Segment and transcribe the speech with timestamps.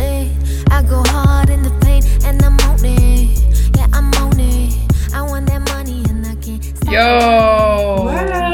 [0.00, 0.28] it.
[0.72, 3.42] I go hard in the paint and I'm on it.
[3.76, 4.74] Yeah, I'm on it.
[5.14, 6.92] I want that money and I can't stop.
[6.92, 8.04] Yo,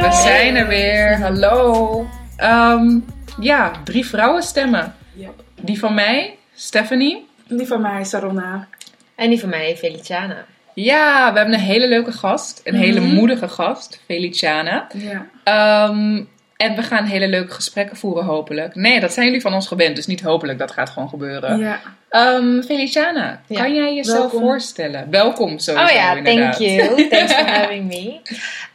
[0.01, 1.19] we zijn er weer.
[1.19, 2.07] Hallo.
[2.37, 2.99] Ehm,
[3.41, 4.95] ja, drie vrouwenstemmen.
[5.13, 5.43] Yep.
[5.61, 7.27] Die van mij, Stephanie.
[7.49, 8.69] Die van mij, Sarona.
[9.15, 10.45] En die van mij, Feliciana.
[10.75, 12.61] Ja, we hebben een hele leuke gast.
[12.65, 14.87] Een hele moedige gast, Feliciana.
[14.95, 15.27] Ja.
[15.45, 16.23] Ehm,
[16.57, 18.75] en we gaan hele leuke gesprekken voeren, hopelijk.
[18.75, 21.59] Nee, dat zijn jullie van ons gewend, dus niet hopelijk, dat gaat gewoon gebeuren.
[21.59, 21.81] ja.
[22.09, 23.61] Ehm, Feliciana, Ja.
[23.63, 24.41] kan jij jezelf Welkom.
[24.41, 25.07] voorstellen?
[25.11, 26.57] Welkom sowieso, Oh ja, inderdaad.
[26.57, 27.09] thank you.
[27.09, 28.21] Thanks for having me.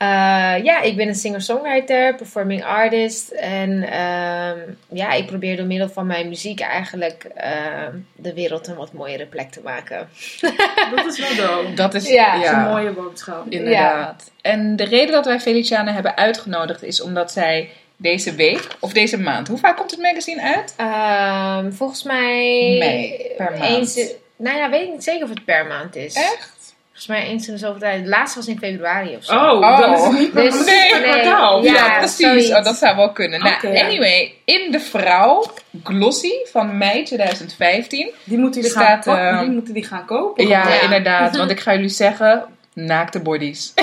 [0.01, 3.29] Uh, ja, ik ben een singer-songwriter, performing artist.
[3.31, 4.57] En ehm,
[4.89, 9.25] ja, ik probeer door middel van mijn muziek eigenlijk ehm, de wereld een wat mooiere
[9.25, 10.09] plek te maken.
[10.95, 11.73] Dat is wel dope.
[11.73, 12.33] Dat is, Ja.
[12.35, 13.45] Dat is een mooie boodschap.
[13.49, 14.31] Inderdaad.
[14.41, 17.69] En de reden dat wij Feliciana hebben uitgenodigd is omdat zij
[18.01, 20.73] deze week, of deze maand, hoe vaak komt het magazine uit?
[20.77, 22.75] Ehm, volgens mij...
[22.79, 23.63] Mei, per maand.
[23.63, 23.99] Eens,
[24.35, 26.13] nou ja, weet ik niet zeker of het per maand is.
[26.13, 26.49] Echt?
[26.87, 28.03] Volgens mij eens in de zoveel tijd.
[28.03, 29.33] De laatste was in februari of zo.
[29.33, 31.09] Oh, dan is het niet per Dus- maand, nee, per nee.
[31.09, 31.63] kwartaal.
[31.63, 32.49] Ja, Ja, precies.
[32.51, 33.39] Oh, dat zou wel kunnen.
[33.39, 35.45] Nou, anyway, in de vrouw,
[35.83, 38.11] Glossy van mei 2015.
[38.23, 40.47] Die moeten jullie Staat, gaan, eh, die moeten die gaan kopen.
[40.47, 40.81] Ja, Ja.
[40.81, 41.37] inderdaad.
[41.37, 43.73] Want ik ga jullie zeggen, naakte bodies.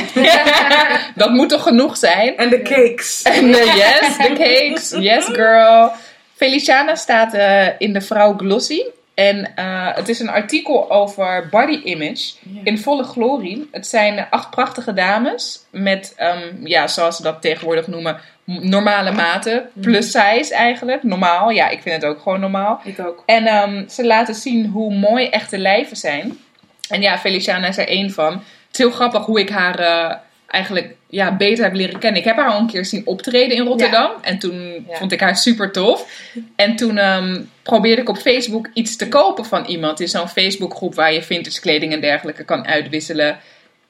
[1.14, 2.36] dat moet toch genoeg zijn?
[2.36, 3.22] En de cakes.
[3.38, 4.90] En eh, yes, de cakes.
[4.90, 5.90] Yes, girl.
[6.34, 8.82] Feliciana staat eh, in de vrouw Glossy.
[9.14, 12.32] En eh, het is een artikel over body image
[12.64, 13.68] in volle glorie.
[13.72, 19.70] Het zijn acht prachtige dames met, ehm, ja, zoals ze dat tegenwoordig noemen, normale maten.
[19.80, 21.02] Plus size eigenlijk.
[21.02, 21.50] Normaal.
[21.50, 22.80] Ja, ik vind het ook gewoon normaal.
[22.84, 23.22] Ik ook.
[23.26, 26.38] En ehm, ze laten zien hoe mooi echte lijven zijn.
[26.88, 28.42] En ja, Feliciana is er één van.
[28.78, 30.14] Het is heel grappig hoe ik haar eh,
[30.46, 32.20] eigenlijk ja, beter heb leren kennen.
[32.20, 34.10] Ik heb haar al een keer zien optreden in Rotterdam.
[34.22, 34.96] En toen Ja.
[34.96, 36.10] vond ik haar super tof.
[36.56, 40.00] En toen ehm, probeerde ik op Facebook iets te kopen van iemand.
[40.00, 43.38] In zo'n Facebookgroep waar je vintage kleding en dergelijke kan uitwisselen.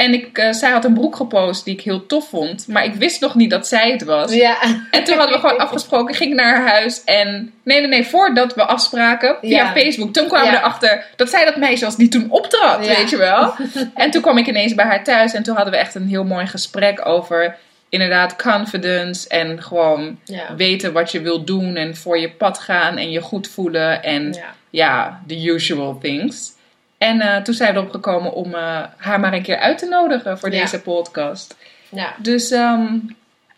[0.05, 2.69] En ik, eh, zij had een broek gepost die ik heel tof vond.
[2.69, 4.35] Maar ik wist nog niet dat zij het was.
[4.35, 4.57] Ja.
[4.91, 7.53] En toen hadden we gewoon afgesproken, ik ging naar haar huis en...
[7.63, 9.73] Nee, nee, nee, voordat we afspraken via Ja.
[9.73, 13.17] Facebook, toen kwamen we erachter dat zij dat meisje was die toen optrad, weet je
[13.17, 13.55] wel.
[13.95, 16.25] En toen kwam ik ineens bij haar thuis en toen hadden we echt een heel
[16.25, 17.57] mooi gesprek over...
[17.91, 20.19] Inderdaad, confidence en gewoon
[20.57, 24.33] weten wat je wil doen en voor je pad gaan en je goed voelen en
[24.33, 24.55] Ja.
[24.71, 26.53] ja, the usual things.
[26.99, 29.87] En eh, toen zijn we erop gekomen om eh, haar maar een keer uit te
[29.87, 30.61] nodigen voor Ja.
[30.61, 31.57] deze podcast.
[31.89, 32.15] Ja.
[32.17, 32.95] Dus ehm,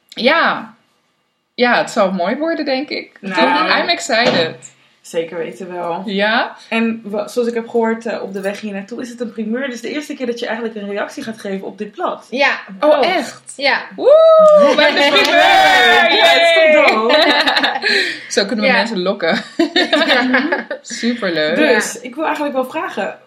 [0.08, 0.74] ja.
[1.54, 3.16] ja, het zal mooi worden, denk ik.
[3.20, 3.80] Nou.
[3.80, 4.78] I'm excited.
[5.00, 6.02] Zeker weten wel.
[6.06, 6.56] Ja?
[6.68, 9.70] En zoals ik heb gehoord eh, op de weg hier naartoe, is het een primeur.
[9.70, 12.26] Dus de eerste keer dat je eigenlijk een reactie gaat geven op dit blad.
[12.30, 12.60] Ja.
[12.80, 13.06] Oh, klopt.
[13.06, 13.52] echt?
[13.56, 13.80] Ja.
[13.96, 14.72] Woe!
[14.76, 16.16] Bij de primeur!
[16.16, 17.38] Ja, het is toch dope?
[18.34, 18.76] Zo kunnen we Ja.
[18.76, 19.38] mensen lokken.
[20.82, 21.56] Superleuk.
[21.56, 23.18] Dus, ik wil eigenlijk wel vragen.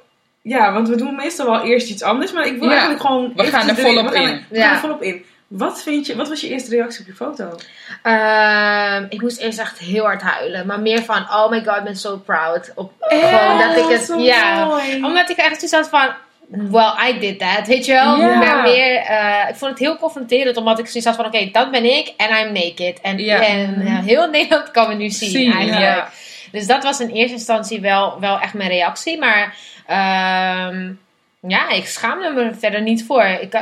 [0.44, 2.32] Ja, want we doen meestal wel eerst iets anders.
[2.32, 2.70] Maar ik wil Ja.
[2.72, 3.32] eigenlijk gewoon...
[3.36, 4.34] We gaan er volop we gaan in.
[4.34, 4.74] er- We gaan Ja.
[4.74, 5.26] er volop in.
[5.48, 7.56] Wat, vind je, wat was je eerste reactie op je foto?
[8.04, 10.66] Ehm, ik moest eerst echt heel hard huilen.
[10.66, 12.72] Maar meer van, oh my god, ik ben so proud.
[12.76, 13.30] Op, Echt?
[13.42, 14.66] gewoon dat ik het, zo ja.
[14.66, 15.04] mooi.
[15.04, 16.10] Omdat ik echt zoiets had van,
[16.72, 17.68] well, I did that.
[17.68, 18.18] Weet je wel?
[18.18, 20.58] Maar meer, eh, ik vond het heel confronterend.
[20.58, 22.14] Omdat ik zoiets had van, oké, dat ben ik.
[22.18, 23.00] En I'm naked.
[23.02, 23.40] En, ja,
[24.06, 26.08] heel Nederland kan me nu zien, eigenlijk.
[26.54, 29.20] Dus dat was in eerste instantie wel, wel echt mijn reactie.
[29.20, 29.56] Maar
[29.88, 30.92] ehm,
[31.48, 33.24] ja, ik schaamde me er verder niet voor.
[33.24, 33.56] Ik,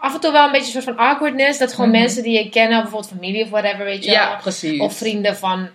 [0.00, 1.58] af en toe wel een beetje een soort van awkwardness.
[1.58, 1.98] Dat gewoon Mhm.
[1.98, 4.36] mensen die ik ken, bijvoorbeeld familie of whatever, weet je wel.
[4.40, 4.80] Precies.
[4.80, 5.68] Of vrienden van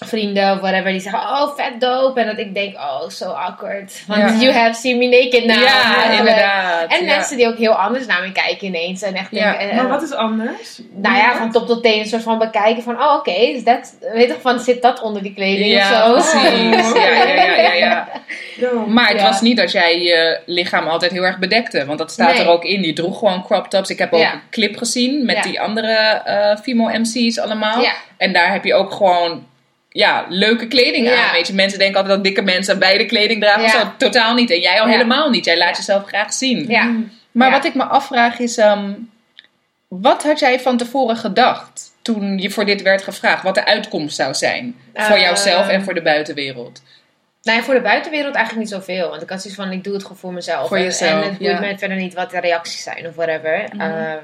[0.00, 2.20] vrienden of whatever, die zeggen, oh, vet dope.
[2.20, 4.02] En dat ik denk, oh, so awkward.
[4.06, 4.32] Want Ja.
[4.38, 5.62] you have seen me naked now.
[5.62, 6.92] ja, inderdaad.
[6.92, 7.14] En ja.
[7.16, 9.02] mensen die ook heel anders naar me kijken ineens.
[9.02, 9.50] En echt Ja.
[9.50, 10.80] denken, eh, Maar wat is anders?
[10.92, 13.96] nou ja, van top tot teen een soort van bekijken van, oh oké, dus dat,
[14.12, 16.12] weet toch van, zit dat onder die kleding of zo?
[16.12, 16.92] precies.
[16.94, 18.08] Ja, ja, ja, ja, ja.
[18.56, 18.68] Ja.
[18.86, 19.22] Maar het Ja.
[19.26, 21.84] was niet dat jij je lichaam altijd heel erg bedekte.
[21.86, 22.42] Want dat staat Nee.
[22.42, 22.82] er ook in.
[22.82, 23.90] Je droeg gewoon crop tops.
[23.90, 24.32] Ik heb ook Ja.
[24.32, 25.42] een clip gezien met Ja.
[25.42, 25.92] die andere
[26.24, 27.80] eh female MC's allemaal.
[27.82, 27.92] Ja.
[28.16, 29.46] En daar heb je ook gewoon
[29.96, 31.24] ja, leuke kleding Ja.
[31.26, 31.32] aan.
[31.32, 33.62] Weet je, mensen denken altijd dat dikke mensen beide kleding dragen.
[33.62, 33.68] Ja.
[33.68, 34.50] Zo, totaal niet.
[34.50, 34.92] En jij al Ja.
[34.92, 35.44] helemaal niet.
[35.44, 35.76] Jij laat Ja.
[35.76, 36.66] jezelf graag zien.
[36.68, 36.92] Ja.
[37.32, 37.54] Maar Ja.
[37.54, 38.92] wat ik me afvraag is, ehm,
[39.88, 43.42] wat had jij van tevoren gedacht toen je voor dit werd gevraagd?
[43.42, 46.82] Wat de uitkomst zou zijn voor Eh, jouzelf en voor de buitenwereld?
[47.42, 49.08] Nou ja, voor de buitenwereld eigenlijk niet zoveel.
[49.10, 50.68] Want ik had zoiets van, ik doe het gewoon voor mezelf.
[50.68, 51.60] Voor En- jezelf, En het boeit ja.
[51.60, 53.64] me verder niet wat de reacties zijn of whatever.
[53.72, 53.80] Mhm.
[53.80, 54.16] Ehm,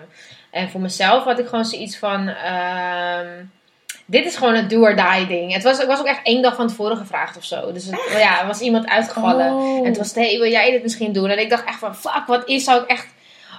[0.50, 2.28] en voor mezelf had ik gewoon zoiets van...
[2.28, 3.26] ehm,
[4.12, 5.52] dit is gewoon een do or die ding.
[5.52, 7.72] Het was, ik was ook echt één dag van tevoren gevraagd of zo.
[7.72, 9.52] Dus het, ja, er was iemand uitgevallen.
[9.52, 9.76] Oh.
[9.76, 11.28] En toen was het, hey, wil jij dit misschien doen?
[11.28, 13.06] En ik dacht echt van, fuck, wat is, zou ik echt...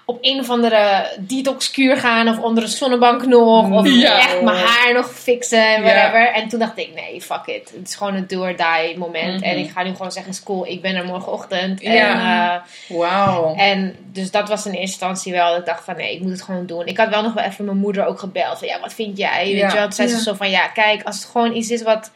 [0.05, 3.69] op een of andere detoxkuur gaan of onder een zonnebank nog.
[3.71, 4.17] Of Ja.
[4.19, 5.93] echt mijn haar nog fixen en Ja.
[5.93, 6.33] whatever.
[6.33, 7.71] En toen dacht ik, nee, fuck it.
[7.77, 9.39] Het is gewoon een do or die moment.
[9.39, 9.43] Mhm.
[9.49, 11.81] En ik ga nu gewoon zeggen, school, ik ben er morgenochtend.
[11.81, 11.89] Ja.
[11.91, 13.55] En, eh, Wauw.
[13.55, 15.49] en dus dat was in eerste instantie wel.
[15.49, 16.85] dat Ik dacht van nee, ik moet het gewoon doen.
[16.85, 18.57] Ik had wel nog wel even mijn moeder ook gebeld.
[18.59, 19.45] Van ja, wat vind jij?
[19.45, 19.83] Weet je wel?
[19.83, 22.11] Toen zei ze zo van ja, kijk, als het gewoon iets is wat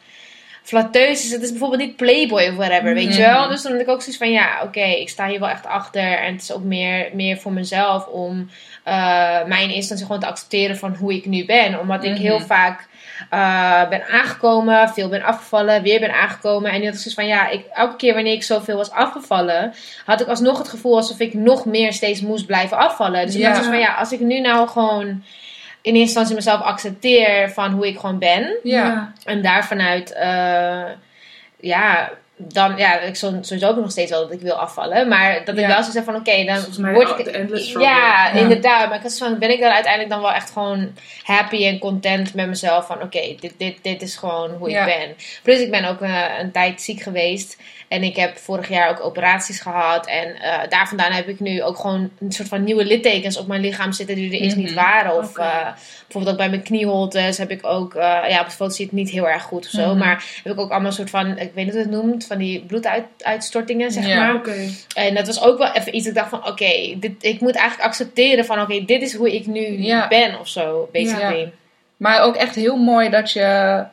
[0.68, 1.30] flatteus is.
[1.32, 3.32] Het is bijvoorbeeld niet Playboy of whatever, weet je Mhm.
[3.32, 3.48] wel?
[3.48, 6.12] Dus toen had ik ook zoiets van ja, oké, ik sta hier wel echt achter.
[6.18, 8.50] En het is ook meer, meer voor mezelf om
[8.84, 11.80] mij in eerste instantie gewoon te accepteren van hoe ik nu ben.
[11.80, 12.20] Omdat ik Mhm.
[12.20, 12.86] heel vaak
[13.30, 16.70] eh, ben aangekomen, veel ben afgevallen, weer ben aangekomen.
[16.70, 19.74] En nu had ik zoiets van ja, ik, elke keer wanneer ik zoveel was afgevallen,
[20.04, 23.26] had ik alsnog het gevoel alsof ik nog meer steeds moest blijven afvallen.
[23.26, 23.46] Dus ik Ja.
[23.52, 25.22] dacht zoiets van ja, als ik nu nou gewoon
[25.88, 28.56] in eerste instantie mezelf accepteer van hoe ik gewoon ben.
[28.62, 29.12] Ja.
[29.24, 30.84] En daar vanuit, eh,
[31.60, 35.08] ja, dan, ja, ik zo- sowieso ook nog steeds wel dat ik wil afvallen.
[35.08, 35.66] Maar dat ik Ja.
[35.68, 37.30] wel zo zeg van, oké, dan word ik...
[37.68, 38.30] Ja, Ja.
[38.30, 38.88] inderdaad.
[38.88, 40.92] Maar ik van, ben ik dan uiteindelijk dan wel echt gewoon
[41.22, 42.86] happy en content met mezelf.
[42.86, 44.86] Van, oké, dit, dit, dit is gewoon hoe Ja.
[44.86, 45.16] ik ben.
[45.42, 47.56] Plus, ik ben ook eh, een tijd ziek geweest.
[47.88, 50.06] En ik heb vorig jaar ook operaties gehad.
[50.06, 53.46] En eh, daar vandaan heb ik nu ook gewoon een soort van nieuwe littekens op
[53.46, 54.74] mijn lichaam zitten die er eerst niet Mhm.
[54.74, 55.16] waren.
[55.16, 55.66] Of eh,
[56.02, 58.94] bijvoorbeeld ook bij mijn knieholtes heb ik ook, eh, ja, op de foto ziet het
[58.94, 59.88] niet heel erg goed of zo.
[59.88, 59.98] Mhm.
[59.98, 62.64] Maar heb ik ook allemaal soort van, ik weet niet hoe het noemt, van die
[62.66, 64.16] bloeduitstortingen, zeg Ja.
[64.24, 64.34] maar.
[64.34, 64.56] Oké.
[64.94, 67.88] En dat was ook wel even iets, ik dacht van, oké, dit ik moet eigenlijk
[67.88, 71.52] accepteren van, oké, dit is hoe ik nu ben of zo, basically.
[71.96, 73.84] Maar ook echt heel mooi dat je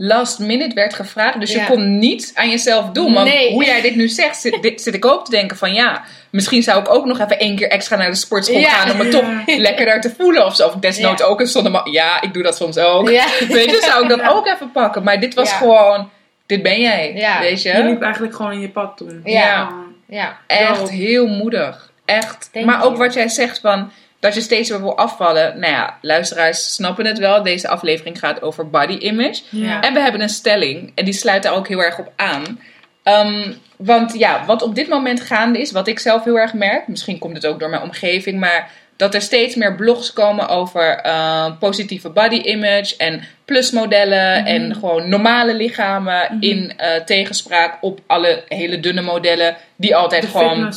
[0.00, 1.40] last minute werd gevraagd.
[1.40, 3.12] Dus je kon niet aan jezelf doen.
[3.14, 3.52] Want Nee.
[3.52, 6.62] hoe jij dit nu zegt, zit, dit- zit ik ook te denken van ja, misschien
[6.62, 8.68] zou ik ook nog even één keer extra naar de sportschool Ja.
[8.68, 9.24] gaan om me toch
[9.66, 10.66] lekkerder te voelen of zo.
[10.66, 11.26] Of desnoods Ja.
[11.28, 13.10] ook een zonnema- Ja, ik doe dat soms ook.
[13.10, 13.24] Ja.
[13.48, 14.28] Weet je, zou ik dat Ja.
[14.28, 15.02] ook even pakken.
[15.02, 15.56] Maar dit was Ja.
[15.56, 16.10] gewoon,
[16.46, 17.12] dit ben jij.
[17.14, 17.40] Ja.
[17.40, 17.68] Weet je?
[17.76, 19.20] Je liep eigenlijk gewoon in je pad toen.
[19.24, 19.68] Ja.
[20.08, 20.36] Ja.
[20.46, 21.90] Echt heel moedig.
[22.04, 22.48] Echt.
[22.52, 22.96] Thank maar ook you.
[22.98, 23.90] wat jij zegt van
[24.20, 25.58] dat je steeds weer wil afvallen.
[25.58, 27.42] Nou ja, luisteraars snappen het wel.
[27.42, 29.42] Deze aflevering gaat over body image.
[29.50, 29.80] Ja.
[29.80, 30.92] En we hebben een stelling.
[30.94, 32.60] En die sluit daar ook heel erg op aan.
[33.02, 36.88] Ehm, want ja, wat op dit moment gaande is, wat ik zelf heel erg merk.
[36.88, 38.40] Misschien komt het ook door mijn omgeving.
[38.40, 42.96] Maar dat er steeds meer blogs komen over eh, positieve body image.
[42.96, 44.44] En plusmodellen.
[44.44, 46.36] En gewoon normale lichamen.
[46.40, 49.56] In eh, tegenspraak op alle hele dunne modellen.
[49.76, 50.72] Die altijd De gewoon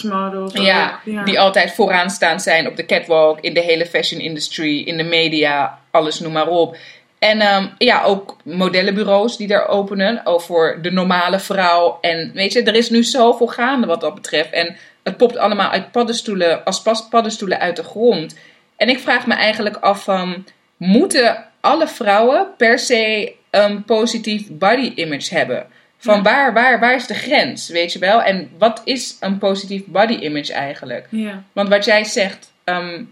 [0.53, 5.03] ja, die altijd vooraanstaand zijn op de catwalk, in de hele fashion industry, in de
[5.03, 6.77] media, alles noem maar op.
[7.19, 11.97] En ehm, ja, ook modellenbureaus die daar openen voor de normale vrouw.
[12.01, 14.51] En weet je, er is nu zoveel gaande wat dat betreft.
[14.51, 18.35] En het popt allemaal uit paddenstoelen, als paddenstoelen uit de grond.
[18.75, 20.45] En ik vraag me eigenlijk af van,
[20.77, 25.65] moeten alle vrouwen per se een positief body image hebben?
[25.97, 26.21] Van Ja.
[26.21, 28.21] waar, waar, waar is de grens, weet je wel?
[28.21, 31.07] En wat is een positief body image eigenlijk?
[31.09, 31.43] Ja.
[31.51, 33.03] Want wat jij zegt, ehm,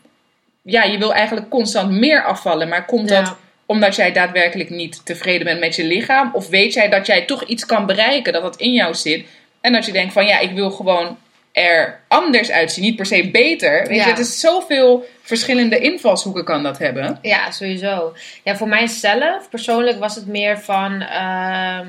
[0.62, 3.22] ja, je wil eigenlijk constant meer afvallen, maar komt Ja.
[3.22, 3.36] dat
[3.66, 6.30] omdat jij daadwerkelijk niet tevreden bent met je lichaam?
[6.34, 9.26] Of weet jij dat jij toch iets kan bereiken, dat dat in jou zit?
[9.62, 11.18] En dat je denkt van ja, ik wil gewoon
[11.60, 13.88] er anders uitzien, niet per se beter.
[13.88, 14.04] Weet Ja.
[14.04, 17.20] je, het is zoveel verschillende invalshoeken kan dat hebben.
[17.22, 18.14] Ja, sowieso.
[18.44, 21.02] Ja, voor mijzelf persoonlijk was het meer van.
[21.02, 21.88] ehm,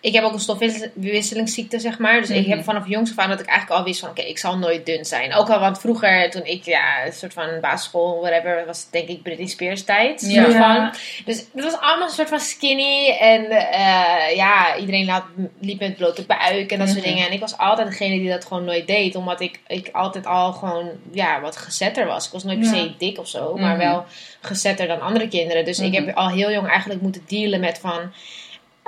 [0.00, 2.20] ik heb ook een stofwisselingsziekte, zeg maar.
[2.20, 2.50] Dus ik Mhm.
[2.50, 4.08] heb vanaf jongs af aan dat ik eigenlijk al wist van...
[4.08, 5.34] Oké, ik zal nooit dun zijn.
[5.34, 8.66] Ook al, want vroeger, toen ik, ja, een soort van basisschool, whatever...
[8.66, 10.20] was het denk ik Britney Spears tijd.
[10.20, 10.42] Ja.
[10.42, 10.74] soort Ja.
[10.90, 11.00] van.
[11.24, 13.16] Dus het was allemaal een soort van skinny.
[13.20, 15.24] En eh, ja, iedereen laat,
[15.60, 17.08] liep met blote buik en dat soort Mhm.
[17.08, 17.26] dingen.
[17.26, 19.14] En ik was altijd degene die dat gewoon nooit deed.
[19.16, 22.26] Omdat ik, ik altijd al gewoon, ja, wat gezetter was.
[22.26, 23.56] Ik was nooit per se dik of zo.
[23.56, 23.86] Maar Mhm.
[23.86, 24.04] wel
[24.40, 25.64] gezetter dan andere kinderen.
[25.64, 26.04] Dus ik Mhm.
[26.06, 28.12] heb al heel jong eigenlijk moeten dealen met van...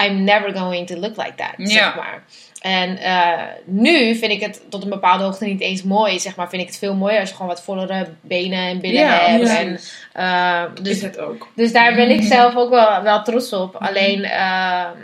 [0.04, 1.66] I'm never going to look like that, Ja.
[1.66, 2.22] zeg maar.
[2.60, 6.18] En eh, nu vind ik het tot een bepaalde hoogte niet eens mooi.
[6.18, 9.00] Zeg maar, vind ik het veel mooier als je gewoon wat vollere benen en billen
[9.00, 9.46] Ja, hebt.
[9.46, 9.58] ja.
[9.58, 9.78] En,
[10.12, 11.48] eh, Is dus, het ook.
[11.54, 12.26] dus daar ben ik Mhm.
[12.26, 13.76] zelf ook wel, wel trots op.
[13.76, 14.96] Alleen, ehm,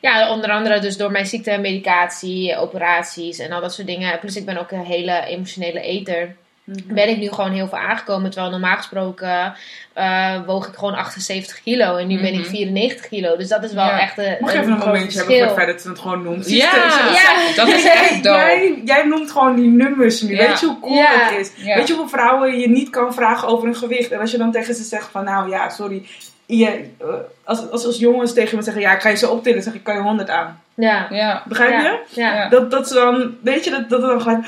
[0.00, 4.18] ja, onder andere dus door mijn ziekte, medicatie, operaties en al dat soort dingen.
[4.18, 6.36] Plus ik ben ook een hele emotionele eter.
[6.66, 6.94] Mhm.
[6.94, 8.30] Ben ik nu gewoon heel veel aangekomen.
[8.30, 9.54] Terwijl normaal gesproken
[9.92, 11.96] eh, woog ik gewoon 78 kilo.
[11.96, 12.48] En nu ben ik Mhm.
[12.48, 13.36] 94 kilo.
[13.36, 14.00] Dus dat is wel Ja.
[14.00, 15.88] echt een, Mag ik een even een groot momentje hebben voor het feit dat ze
[15.88, 16.50] het gewoon noemt?
[16.50, 16.72] Ja,
[17.14, 17.54] Ja.
[17.56, 18.36] dat is echt dope.
[18.38, 20.34] Jij, jij noemt gewoon die nummers nu.
[20.36, 20.46] Ja.
[20.46, 21.06] Weet je hoe cool Ja.
[21.10, 21.64] het is?
[21.64, 21.76] Ja.
[21.76, 24.10] Weet je hoeveel vrouwen je niet kan vragen over een gewicht?
[24.10, 26.06] En als je dan tegen ze zegt van, nou ja, sorry.
[26.46, 26.66] Je,
[27.00, 27.06] eh,
[27.44, 29.82] als, als, als jongens tegen me zeggen, ja, ik ga je zo optillen, zeg ik,
[29.82, 30.60] kan je 100 aan.
[30.74, 31.06] Ja.
[31.10, 32.20] Ja, Begrijp je?
[32.20, 32.48] Ja.
[32.48, 34.46] Dat, dat ze dan, weet je, dat, dat dan gelijk.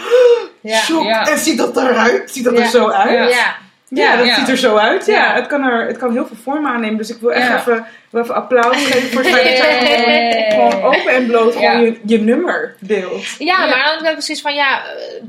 [0.67, 1.27] Shock, Ja.
[1.27, 2.31] en ziet dat eruit?
[2.31, 2.63] Ziet dat Ja.
[2.63, 3.11] er zo uit?
[3.11, 3.57] Ja.
[3.89, 4.17] Ja, Ja.
[4.17, 4.35] dat Ja.
[4.35, 5.07] ziet er zo uit.
[5.07, 5.35] Ja, Ja.
[5.35, 6.97] Het, kan er, het kan heel veel vormen aannemen.
[6.97, 7.59] Dus ik wil echt Ja.
[7.59, 9.77] even we even applaus geven voor het feit dat jij
[10.29, 10.53] Yeah.
[10.71, 11.79] gewoon, open en bloot gewoon Ja.
[11.81, 13.25] je, je nummer deelt.
[13.39, 13.59] Ja, Ja.
[13.67, 14.83] maar dan heb ik precies van, ja,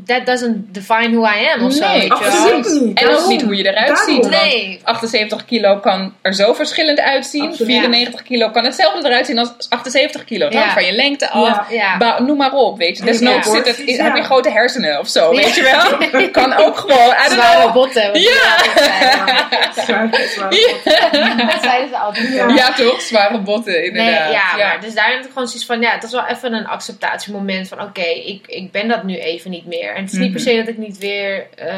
[0.05, 1.87] that doesn't define who I am of zo.
[1.87, 2.33] Nee, weet je wel.
[2.33, 2.99] absoluut niet.
[2.99, 4.23] En ook niet hoe je eruit Daarom.
[4.23, 4.29] ziet.
[4.29, 4.79] Nee.
[4.83, 7.41] 78 kilo kan er zo verschillend uitzien.
[7.47, 7.67] Absoluut.
[7.71, 10.45] 94 kilo kan hetzelfde eruit zien als 78 kilo.
[10.45, 10.59] Het Ja.
[10.59, 11.47] hangt van je lengte af.
[11.47, 11.65] Ja.
[11.69, 11.97] Ja.
[11.97, 13.03] Ba- noem maar op, weet je.
[13.03, 13.53] Desnoods Ja.
[13.53, 15.97] zit het, heb je grote hersenen of zo, weet je Ja.
[16.11, 16.29] wel.
[16.39, 17.13] Kan ook gewoon.
[17.29, 18.19] Zware botten.
[18.21, 18.57] Ja.
[19.85, 20.49] Zwaar, zwaar.
[21.51, 22.33] Dat zeiden ze altijd.
[22.55, 22.68] Ja.
[22.75, 22.85] Toch?
[22.85, 23.01] Ja, toch?
[23.01, 24.31] Zware botten, Nee, inderdaad.
[24.31, 26.67] ja, maar dus daar heb ik gewoon zoiets van, ja, het is wel even een
[26.67, 29.95] acceptatiemoment van, oké, ik, ik ben dat nu even niet meer.
[29.95, 30.31] En het is niet Mhm.
[30.31, 31.73] per se dat ik niet weer eh,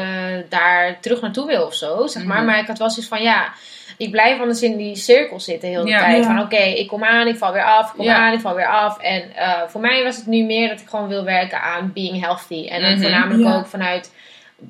[0.48, 2.36] daar terug naartoe wil of zo, zeg maar.
[2.36, 2.46] Mhm.
[2.46, 3.52] Maar ik had wel zoiets van, ja,
[3.96, 5.98] ik blijf anders in die cirkel zitten heel de Ja.
[5.98, 6.16] tijd.
[6.16, 6.22] Ja.
[6.22, 8.14] Van, oké, ik kom aan, ik val weer af, ik kom Ja.
[8.16, 8.98] aan, ik val weer af.
[8.98, 12.20] En eh, voor mij was het nu meer dat ik gewoon wil werken aan being
[12.20, 12.66] healthy.
[12.68, 13.00] En dan Mhm.
[13.00, 13.56] voornamelijk Ja.
[13.56, 14.12] ook vanuit...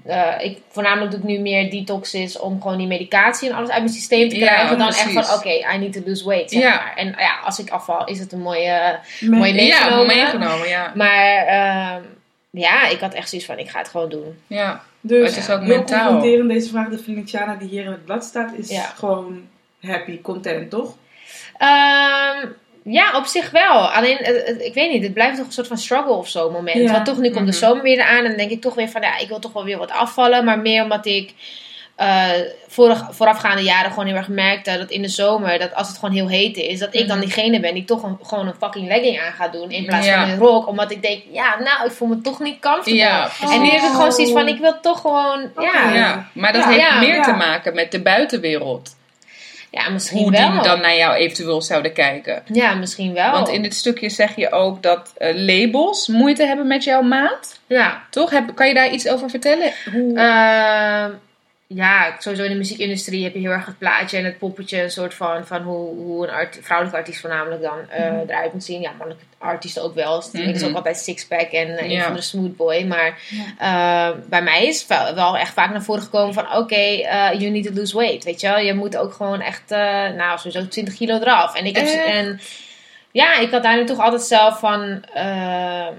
[0.04, 3.82] eh, ik, voornamelijk doe ik nu meer detoxes om gewoon die medicatie en alles uit
[3.82, 4.78] mijn systeem te Ja, krijgen.
[4.78, 6.74] dan echt van, oké, I need to lose weight, zeg Ja.
[6.74, 6.92] maar.
[6.96, 8.98] En ja, als ik afval, is het een mooie...
[9.20, 10.06] Met- Mooi mee- Ja, meegenomen.
[10.16, 10.92] meegenomen, ja.
[10.94, 12.02] Maar ehm,
[12.50, 14.38] ja, ik had echt zoiets van, ik ga het gewoon doen.
[14.46, 14.82] ja.
[15.04, 16.06] Dus Het is ook mentaal.
[16.08, 16.88] confronterend deze vraag.
[16.88, 18.82] De Feliciana die hier in het blad staat is Ja.
[18.82, 19.48] gewoon
[19.80, 20.94] happy, content, toch?
[21.58, 22.46] Ehm,
[22.84, 23.90] ja, op zich wel.
[23.90, 24.18] Alleen,
[24.64, 26.76] ik weet niet, het blijft toch een soort van struggle of zo moment.
[26.76, 26.92] Ja.
[26.92, 27.60] Want toch, nu komt de Mhm.
[27.64, 29.64] zomer weer aan en dan denk ik toch weer van, ja, ik wil toch wel
[29.64, 30.44] weer wat afvallen.
[30.44, 31.34] Maar meer omdat ik
[31.96, 32.28] eh,
[32.68, 36.14] vorig, voorafgaande jaren gewoon heel erg merkte dat in de zomer, dat als het gewoon
[36.14, 37.26] heel heet is, dat ik dan Mhm.
[37.26, 40.20] diegene ben die toch een, gewoon een fucking legging aan gaat doen in plaats Ja.
[40.20, 40.66] van een rok.
[40.68, 42.94] Omdat ik denk, ja, nou, ik voel me toch niet comfortable.
[42.98, 46.28] Ja, en nu heb ik gewoon zoiets van, ik wil toch gewoon, ja, ja.
[46.34, 47.22] Maar dat Ja, heeft ja, meer ja.
[47.22, 48.96] te maken met de buitenwereld.
[49.72, 50.52] Ja, misschien Hoe wel.
[50.52, 52.42] die dan naar jou eventueel zouden kijken.
[52.46, 53.30] Ja, misschien wel.
[53.30, 57.60] Want in dit stukje zeg je ook dat eh, labels moeite hebben met jouw maat.
[57.66, 58.02] ja.
[58.10, 58.30] Toch?
[58.30, 59.72] Heb, kan je daar iets over vertellen?
[59.92, 60.18] Hoe...
[60.18, 61.10] Ehm,
[61.74, 64.90] ja, sowieso in de muziekindustrie heb je heel erg het plaatje en het poppetje, een
[64.90, 68.80] soort van, van hoe, hoe een art, vrouwelijke artiest voornamelijk dan eh, eruit moet zien.
[68.80, 70.16] Ja, mannelijke artiesten ook wel.
[70.16, 70.68] Dus is Mhm.
[70.70, 72.84] ook altijd sixpack en eh, een van de smooth boy.
[72.84, 73.18] Maar
[73.58, 76.80] eh, bij mij is wel, wel echt vaak naar voren gekomen van oké,
[77.38, 78.24] you need to lose weight.
[78.24, 79.70] Weet je wel, je moet ook gewoon echt,
[80.16, 81.54] nou sowieso 20 kilo eraf.
[81.54, 82.40] En ik heb, en
[83.10, 85.04] ja, ik had daar nu toch altijd zelf van.
[85.14, 85.92] ehm,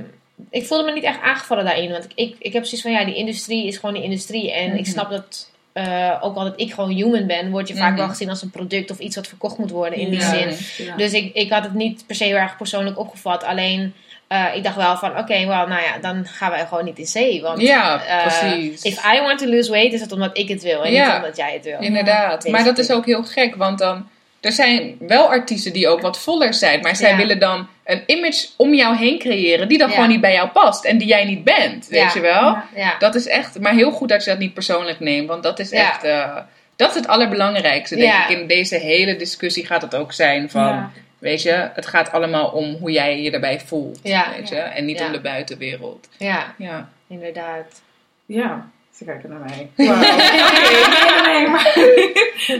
[0.50, 1.92] ik voelde me niet echt aangevallen daarin.
[1.92, 4.52] Want ik, ik, ik heb zoiets van, ja, die industrie is gewoon die industrie.
[4.54, 4.90] En ik Mhm.
[4.90, 8.00] snap dat, eh, ook al dat ik gewoon human ben, word je vaak Mhm.
[8.00, 10.30] wel gezien als een product of iets wat verkocht moet worden in die Ja.
[10.30, 10.86] zin.
[10.86, 10.96] Ja.
[10.96, 13.44] Dus ik, ik had het niet per se heel erg persoonlijk opgevat.
[13.44, 13.94] Alleen,
[14.28, 17.06] eh, ik dacht wel van, oké, wel, nou ja, dan gaan wij gewoon niet in
[17.06, 17.42] zee.
[17.42, 18.82] Want ja, eh, precies.
[18.84, 20.84] if I want to lose weight, is het omdat ik het wil.
[20.84, 21.80] En niet omdat jij het wil.
[21.80, 22.48] Inderdaad.
[22.48, 24.08] Maar dat is ook heel gek, want dan...
[24.44, 27.18] Er zijn wel artiesten die ook wat voller zijn, maar zij Ja.
[27.18, 29.94] willen dan een image om jou heen creëren die dan Ja.
[29.94, 32.12] gewoon niet bij jou past en die jij niet bent, weet Ja.
[32.14, 32.42] je wel?
[32.42, 32.66] Ja.
[32.76, 32.96] Ja.
[33.00, 35.70] Dat is echt, maar heel goed dat je dat niet persoonlijk neemt, want dat is
[35.70, 35.90] Ja.
[35.90, 36.38] echt, eh,
[36.76, 38.28] dat is het allerbelangrijkste, denk Ja.
[38.28, 38.38] ik.
[38.40, 40.92] In deze hele discussie gaat het ook zijn van, Ja.
[41.20, 44.28] weet je, het gaat allemaal om hoe jij je erbij voelt, Ja.
[44.38, 45.06] weet je, en niet Ja.
[45.06, 46.08] om de buitenwereld.
[46.18, 46.90] ja, Ja.
[47.10, 47.82] inderdaad.
[48.26, 49.70] Ja, ze kijken naar mij.
[49.88, 50.02] Wauw.
[50.02, 51.78] Oké, nee, nee, maar...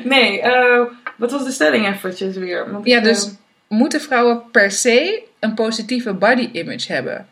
[0.04, 0.82] Nee, eh,
[1.18, 2.72] wat was de stelling eventjes weer?
[2.72, 3.30] Want, Ja, eh, dus
[3.68, 7.28] moeten vrouwen per se een positieve body image hebben?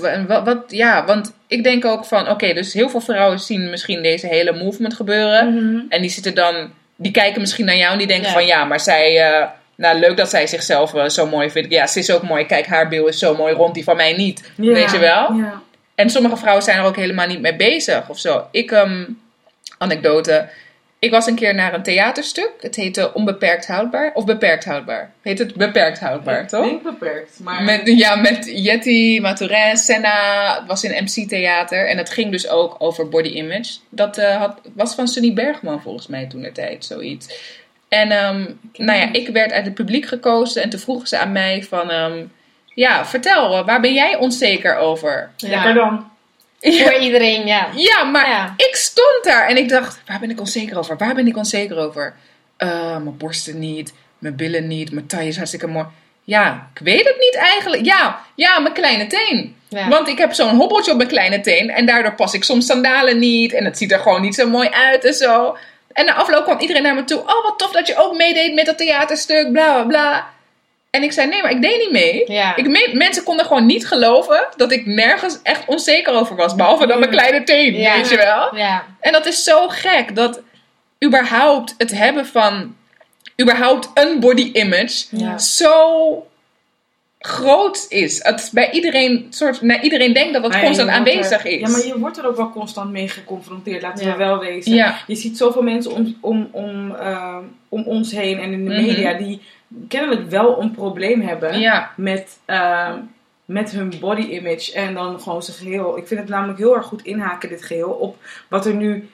[0.00, 3.70] Wa- Wat, wat, ja, want ik denk ook van, oké, dus heel veel vrouwen zien
[3.70, 5.54] misschien deze hele movement gebeuren.
[5.54, 5.80] mhm.
[5.88, 8.32] En die zitten dan, die kijken misschien naar jou en die denken Ja.
[8.32, 11.70] van, ja, maar zij, eh, nou leuk dat zij zichzelf eh, zo mooi vindt.
[11.70, 12.46] Ja, ze is ook mooi.
[12.46, 14.50] Kijk, haar bil is zo mooi rond, die van mij niet.
[14.54, 15.32] Ja, Weet je wel?
[15.32, 15.62] Ja.
[15.94, 18.46] En sommige vrouwen zijn er ook helemaal niet mee bezig of zo.
[18.50, 19.04] Ik, ehm,
[19.78, 20.48] anekdote.
[21.00, 22.52] Ik was een keer naar een theaterstuk.
[22.60, 24.10] Het heette Onbeperkt Houdbaar.
[24.14, 25.12] Of Beperkt Houdbaar.
[25.22, 26.64] Heet het Beperkt Houdbaar, Ik toch?
[26.64, 27.62] denk beperkt, maar...
[27.62, 30.54] Met, ja, met Yeti, Maturin, Senna.
[30.58, 31.88] Het was in MC Theater.
[31.88, 33.78] En het ging dus ook over body image.
[33.88, 37.56] Dat eh, had, was van Sunny Bergman volgens mij toen de tijd, zoiets.
[37.88, 40.62] En ehm, nou ja, ik werd uit het publiek gekozen.
[40.62, 41.90] En toen vroegen ze aan mij van...
[41.90, 42.24] ehm,
[42.74, 45.30] ja, vertel, waar ben jij onzeker over?
[45.38, 46.10] Lekker dan.
[46.60, 47.68] Voor iedereen, ja.
[47.74, 48.54] Ja, maar Ja.
[48.56, 50.96] ik stond daar en ik dacht, waar ben ik onzeker over?
[50.96, 52.14] Waar ben ik onzeker over?
[52.56, 55.86] Eh, mijn borsten niet, mijn billen niet, mijn taille is hartstikke mooi.
[56.24, 57.84] Ja, ik weet het niet eigenlijk.
[57.84, 59.56] Ja, ja, mijn kleine teen.
[59.68, 59.88] Ja.
[59.88, 63.18] Want ik heb zo'n hobbeltje op mijn kleine teen en daardoor pas ik soms sandalen
[63.18, 65.56] niet en het ziet er gewoon niet zo mooi uit en zo.
[65.92, 67.18] En na afloop kwam iedereen naar me toe.
[67.20, 70.28] Oh, wat tof dat je ook meedeed met dat theaterstuk, bla bla bla.
[70.90, 72.32] En ik zei, nee, maar ik deed niet mee.
[72.32, 72.56] Ja.
[72.56, 76.54] Ik me- mensen konden gewoon niet geloven dat ik nergens echt onzeker over was.
[76.54, 77.94] Behalve dan mijn kleine teen, Ja.
[77.96, 78.56] weet je wel.
[78.56, 78.84] Ja.
[79.00, 80.40] En dat is zo gek, dat
[81.04, 82.76] überhaupt het hebben van...
[83.42, 85.38] überhaupt een body image Ja.
[85.38, 86.26] zo
[87.18, 88.22] groot is.
[88.22, 91.60] Het is bij iedereen, soort, nou, iedereen denkt dat Maar constant aanwezig er- is.
[91.60, 94.12] Ja, maar je wordt er ook wel constant mee geconfronteerd, laten Ja.
[94.12, 94.74] we wel wezen.
[94.74, 94.98] Ja.
[95.06, 97.36] Je ziet zoveel mensen om, om, om, eh,
[97.68, 98.82] om ons heen en in de Mhm.
[98.86, 99.40] media die
[99.88, 102.94] kennelijk wel een probleem hebben Ja, met, eh,
[103.44, 104.72] met hun body image.
[104.72, 105.98] En dan gewoon zijn geheel.
[105.98, 108.16] Ik vind het namelijk heel erg goed inhaken, dit geheel, op
[108.48, 109.10] wat er nu,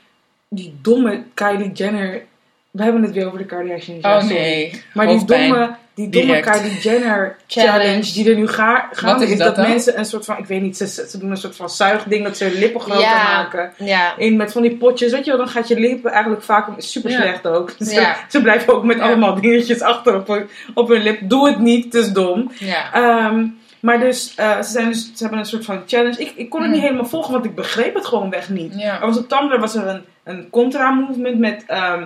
[0.49, 2.25] die domme Kylie Jenner.
[2.71, 4.05] We hebben het weer over de Kardashians.
[4.05, 4.83] oh nee.
[4.95, 6.41] Maar die domme, die domme.
[6.41, 8.13] Kylie Jenner challenge, Challenge.
[8.13, 10.77] die er nu ga, gaande is is, dat mensen een soort van, ik weet niet,
[10.77, 13.23] ze, ze doen een soort van zuigding dat ze hun lippen groter Ja.
[13.23, 13.73] maken.
[13.77, 14.17] Ja.
[14.17, 17.11] In, met van die potjes, weet je wel, dan gaat je lippen eigenlijk vaak super
[17.11, 17.21] Ja.
[17.21, 17.71] slecht ook.
[17.79, 18.17] Ze, Ja.
[18.29, 21.19] ze blijven ook met allemaal dingetjes achter op hun, op hun lip.
[21.23, 22.51] Doe het niet, het is dom.
[22.59, 22.93] Ja.
[22.93, 23.47] Ehm,
[23.81, 26.19] maar dus, eh, ze, zijn dus, ze hebben een soort van challenge.
[26.21, 26.75] Ik, ik kon het Mm.
[26.75, 28.73] niet helemaal volgen, want ik begreep het gewoon weg niet.
[28.77, 29.01] Ja.
[29.01, 32.03] Er was op Tumblr was er een, een contra-movement met ehm,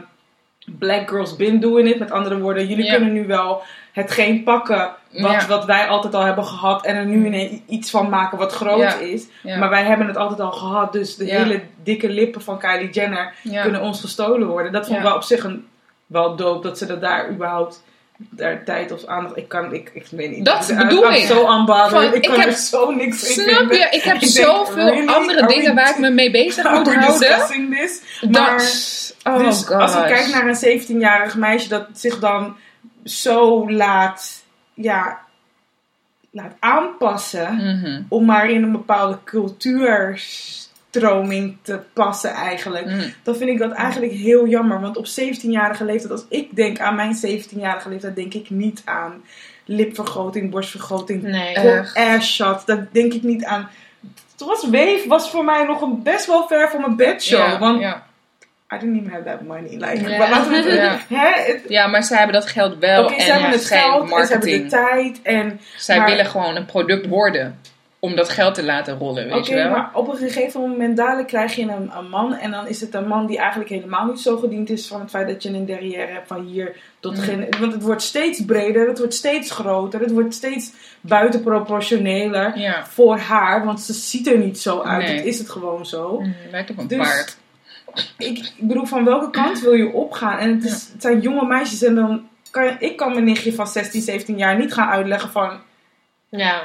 [0.79, 1.99] Black Girls Been Doing It.
[1.99, 3.63] Met andere woorden, jullie kunnen nu wel
[3.93, 6.85] hetgeen pakken wat, wat wij altijd al hebben gehad.
[6.85, 9.27] En er nu ineens iets van maken wat groot is.
[9.43, 10.93] Maar wij hebben het altijd al gehad.
[10.93, 14.73] Dus de hele dikke lippen van Kylie Jenner kunnen ons gestolen worden.
[14.73, 15.67] Dat vond ik wel op zich een,
[16.07, 17.83] wel dope dat ze dat daar überhaupt
[18.31, 19.37] daar tijd of aandacht.
[19.37, 20.45] Ik kan, ik, ik weet niet.
[20.45, 21.27] Dat bedoel ik.
[21.27, 23.89] Van, ik ik kan heb- er zo niks in Snap je?
[23.91, 25.07] Ik heb zoveel really?
[25.09, 27.19] andere dingen waar ik me mee bezig moet houden.
[27.19, 28.01] discussing this?
[28.31, 29.77] Maar, Dat, oh dus god.
[29.81, 32.57] als ik kijk naar een 17-jarig meisje dat zich dan
[33.05, 34.43] zo laat,
[34.75, 35.19] ja,
[36.31, 38.03] laat aanpassen Mhm.
[38.09, 39.19] om maar in een bepaalde
[40.91, 42.87] cultuurstroming te passen eigenlijk.
[42.87, 43.09] Mhm.
[43.23, 44.81] Dan vind ik dat eigenlijk heel jammer.
[44.81, 49.23] Want op 17-jarige leeftijd, als ik denk aan mijn 17-jarige leeftijd, denk ik niet aan
[49.65, 51.55] lipvergroting, borstvergroting, Nee.
[51.55, 52.67] Eh, Cold ass shot.
[52.67, 53.69] Dat denk ik niet aan.
[54.37, 57.59] Toen was Wave was voor mij nog een best wel ver van mijn bedshow.
[57.59, 57.83] Want.
[58.73, 59.71] I didn't even have that money.
[59.71, 60.99] Like, maar laten we het, Ja.
[61.19, 64.11] hè, het- ja, maar zij hebben dat geld wel Oké, en ze hebben het geld
[64.13, 65.21] en ze hebben de tijd.
[65.23, 67.59] En, Zij maar- willen gewoon een product worden
[68.01, 69.71] om dat geld te laten rollen, weet je wel?
[69.71, 72.35] maar op een gegeven moment dadelijk krijg je een, een man.
[72.35, 75.11] En dan is het een man die eigenlijk helemaal niet zo gediend is van het
[75.11, 77.23] feit dat je een derrière hebt van hier tot Mm.
[77.23, 77.47] geen.
[77.61, 83.19] Want het wordt steeds breder, het wordt steeds groter, het wordt steeds buitenproportioneler Ja, voor
[83.19, 83.65] haar.
[83.65, 85.07] Want ze ziet er niet zo uit.
[85.07, 85.17] Nee.
[85.17, 86.21] Dat is het gewoon zo.
[86.21, 87.37] Mhm, lijkt op een Dus- paard.
[88.19, 90.39] ik, ik bedoel, van welke kant wil je opgaan?
[90.39, 93.67] En het, is, het zijn jonge meisjes en dan kan ik kan mijn nichtje van
[93.67, 95.59] 16, 17 jaar niet gaan uitleggen van
[96.29, 96.63] Ja.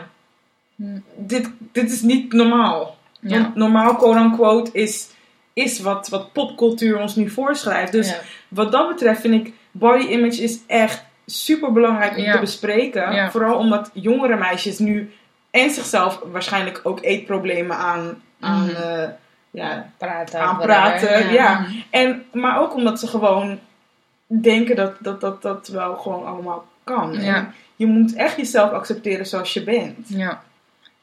[1.15, 2.97] Dit, dit is niet normaal.
[3.19, 3.41] Ja.
[3.41, 5.09] Want normaal, quote unquote, is,
[5.53, 7.91] is wat, wat popcultuur ons nu voorschrijft.
[7.91, 8.17] Dus Ja.
[8.47, 12.31] wat dat betreft vind ik body image is echt super belangrijk om Ja.
[12.33, 13.31] te bespreken.
[13.31, 15.13] Vooral omdat jongere meisjes nu
[15.51, 18.75] en zichzelf waarschijnlijk ook eetproblemen aan, aan, Mhm.
[18.75, 19.09] eh,
[19.51, 20.39] ja, Praten.
[20.39, 20.65] aan whatever.
[20.65, 21.31] praten.
[21.33, 21.65] Ja.
[21.89, 23.59] En, maar ook omdat ze gewoon
[24.27, 27.21] denken dat dat, dat, dat wel gewoon allemaal kan.
[27.75, 30.07] Je moet echt jezelf accepteren zoals je bent.
[30.09, 30.41] Ja.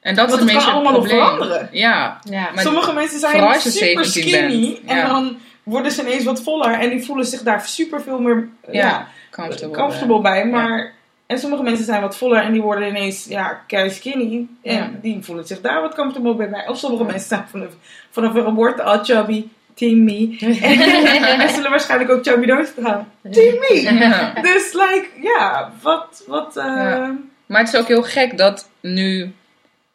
[0.02, 1.24] En dat Want is een het het allemaal nog probleem.
[1.24, 1.68] veranderen.
[1.72, 2.18] Ja.
[2.30, 2.50] Ja.
[2.54, 4.90] Maar Sommige mensen zijn super 17 skinny bent.
[4.90, 5.06] en Ja.
[5.08, 8.72] dan worden ze ineens wat voller en die voelen zich daar super veel meer ja,
[8.72, 9.76] Ja, comfortable.
[9.76, 10.46] comfortable bij.
[10.46, 10.92] Maar,
[11.26, 14.90] En sommige mensen zijn wat voller en die worden ineens ja, kei skinny en Ja.
[15.02, 16.68] die voelen zich daar wat comfortable bij.
[16.68, 17.68] Of sommige mensen zijn vanaf,
[18.10, 20.36] vanaf hun geboorte al chubby, team me.
[20.62, 23.08] En, en zullen waarschijnlijk ook chubby doodgaan.
[23.30, 24.30] Team me!
[24.42, 27.14] Dus like, ja, wat, wat, eh, Ja.
[27.46, 29.32] Maar het is ook heel gek dat nu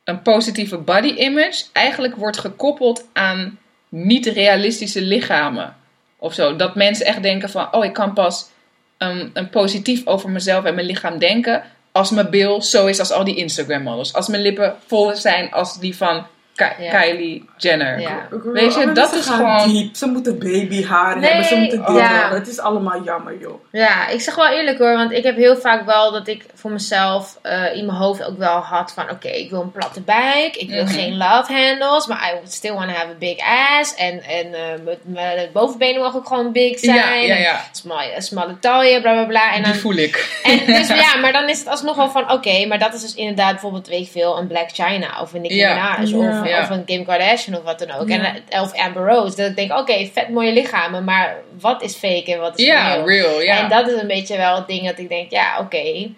[0.08, 3.58] een positieve body image eigenlijk wordt gekoppeld aan
[3.90, 5.76] niet realistische lichamen.
[6.18, 6.56] Of zo.
[6.56, 8.50] Dat mensen echt denken van, oh ik kan pas
[8.98, 13.12] um, een positief over mezelf en mijn lichaam denken als mijn bil zo is als
[13.12, 14.14] al die Instagram models.
[14.14, 17.00] Als mijn lippen vol zijn als die van Ja.
[17.02, 18.00] Kylie Jenner.
[18.00, 18.28] Ja.
[18.54, 19.96] Weet je, alle dat is gewoon- Diep.
[19.96, 22.20] Ze moeten babyharen Nee, hebben, ze moeten dit ja.
[22.20, 22.40] hebben.
[22.40, 23.64] Het is allemaal jammer, joh.
[23.72, 26.76] Ja, ik zeg wel eerlijk hoor, want ik heb heel vaak wel dat ik voor
[26.76, 30.56] mezelf eh, in mijn hoofd ook wel had van oké, ik wil een platte buik,
[30.56, 30.94] ik wil Mhm.
[30.94, 33.38] geen love handles, maar I would still want to have a big
[33.80, 34.62] ass en, en eh,
[35.04, 37.62] mijn- bovenbenen mogen ook gewoon big zijn, Ja, ja, ja.
[37.72, 39.50] smalle, smalle taille, bla bla bla.
[39.54, 40.40] En Die dan, voel ik.
[40.44, 43.16] en dus ja, maar dan is het alsnog wel van oké, maar dat is dus
[43.16, 45.74] inderdaad bijvoorbeeld, weet ik veel, een Black China of een Nicki Ja.
[45.74, 46.40] Minaj Ja.
[46.42, 46.62] of, Ja.
[46.62, 48.10] of een Kim Kardashian of wat dan ook.
[48.10, 48.16] Ja.
[48.16, 49.36] En, eh, of Amber Rose.
[49.36, 52.94] Dat ik denk, oké, vet mooie lichamen, maar wat is fake en wat is Ja,
[52.94, 53.08] real?
[53.08, 53.58] real, ja.
[53.60, 56.10] En dat is een beetje wel het ding dat ik denk, ja, oké.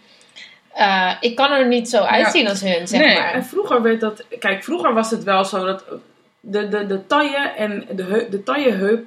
[0.79, 3.17] Eh, ik kan er niet zo uitzien als hun, zeg Nee.
[3.17, 3.33] maar.
[3.33, 4.23] En vroeger werd dat...
[4.39, 5.83] Kijk, vroeger was het wel zo dat
[6.39, 9.05] de, de, de taille en de, de taille-heup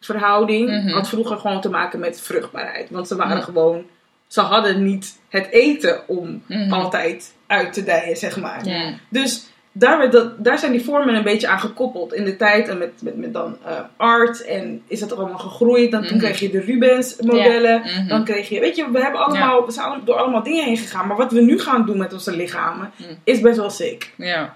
[0.00, 0.88] verhouding Mhm.
[0.92, 2.90] had vroeger gewoon te maken met vruchtbaarheid.
[2.90, 3.84] Want ze waren gewoon...
[4.26, 6.72] Ze hadden niet het eten om Mhm.
[6.72, 8.60] altijd uit te dijen, zeg maar.
[9.08, 12.68] Dus daar, werd dat, daar zijn die vormen een beetje aan gekoppeld in de tijd.
[12.68, 14.44] En met, met, met dan eh, art.
[14.44, 15.90] En is dat er allemaal gegroeid.
[15.90, 16.24] Dan, Toen Mhm.
[16.24, 17.80] kreeg je de Rubens modellen.
[17.80, 18.08] Mhm.
[18.08, 21.06] Dan kreeg je, weet je, we, hebben allemaal, we zijn door allemaal dingen heen gegaan.
[21.06, 23.12] Maar wat we nu gaan doen met onze lichamen Mhm.
[23.24, 24.12] is best wel sick.
[24.16, 24.54] Ja.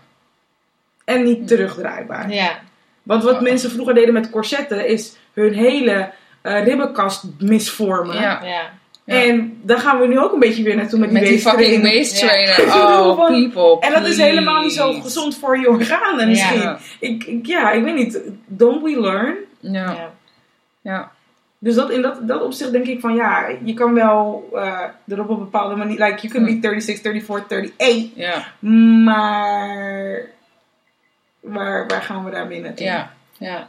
[1.05, 2.33] En niet terugdraaibaar.
[2.33, 2.59] Ja.
[3.03, 3.41] Want wat Oh.
[3.43, 6.11] mensen vroeger deden met corsetten is hun hele
[6.43, 8.15] eh, ribbenkast misvormen.
[8.21, 8.41] Ja.
[8.45, 8.71] Ja.
[9.07, 11.83] En daar gaan we nu ook een beetje weer naartoe met die, Met die fucking
[11.83, 12.67] waist trainer.
[12.67, 12.75] Ja.
[13.01, 13.81] Oh, Van- people.
[13.89, 16.61] En dat is helemaal niet zo gezond voor je organen misschien.
[16.61, 16.79] Ja.
[17.01, 18.21] Ik, ik, ja, ik weet niet.
[18.47, 19.35] Don't we learn?
[19.61, 19.71] Ja.
[19.91, 20.13] Ja.
[20.81, 21.11] Ja.
[21.59, 25.21] Dus dat, in dat, dat opzicht denk ik van ja, je kan wel eh er
[25.21, 28.47] op een bepaalde manier, like you can be 36, 34, 38, Ja.
[29.05, 30.21] maar
[31.41, 32.87] waar, waar gaan we daarmee naartoe?
[32.87, 33.69] Ja, ja.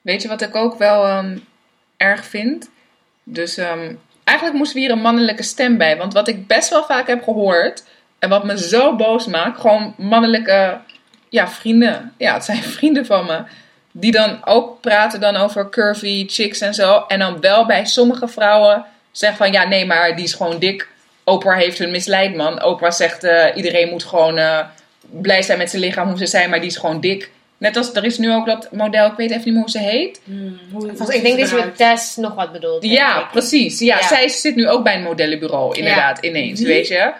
[0.00, 1.38] Weet je wat ik ook wel ehm,
[1.96, 2.70] erg vind?
[3.24, 5.96] Dus ehm, eigenlijk moest we hier een mannelijke stem bij.
[5.96, 7.84] Want wat ik best wel vaak heb gehoord...
[8.18, 9.60] en wat me zo boos maakt...
[9.60, 10.80] gewoon mannelijke
[11.28, 12.12] ja, vrienden.
[12.16, 13.42] Ja, het zijn vrienden van me.
[13.92, 17.04] Die dan ook praten dan over curvy chicks en zo.
[17.08, 19.52] En dan wel bij sommige vrouwen zeggen van...
[19.52, 20.88] ja, nee, maar die is gewoon dik.
[21.24, 22.64] Oprah heeft hun misleid, man.
[22.64, 23.24] Oprah zegt...
[23.24, 24.58] eh, iedereen moet gewoon eh,
[25.00, 26.50] blij zijn met zijn lichaam, hoe ze zijn...
[26.50, 27.30] maar die is gewoon dik.
[27.62, 29.78] Net als, er is nu ook dat model, ik weet even niet meer hoe ze
[29.78, 30.20] heet.
[30.24, 31.76] Hmm, hoe, Volgens, ik denk dat je met?
[31.76, 32.84] Tess nog wat bedoelt.
[32.84, 33.30] Ja, ik.
[33.30, 33.78] precies.
[33.78, 34.06] Ja, Ja.
[34.06, 36.68] zij zit nu ook bij een modellenbureau, inderdaad, ineens, Wie?
[36.68, 37.12] weet je.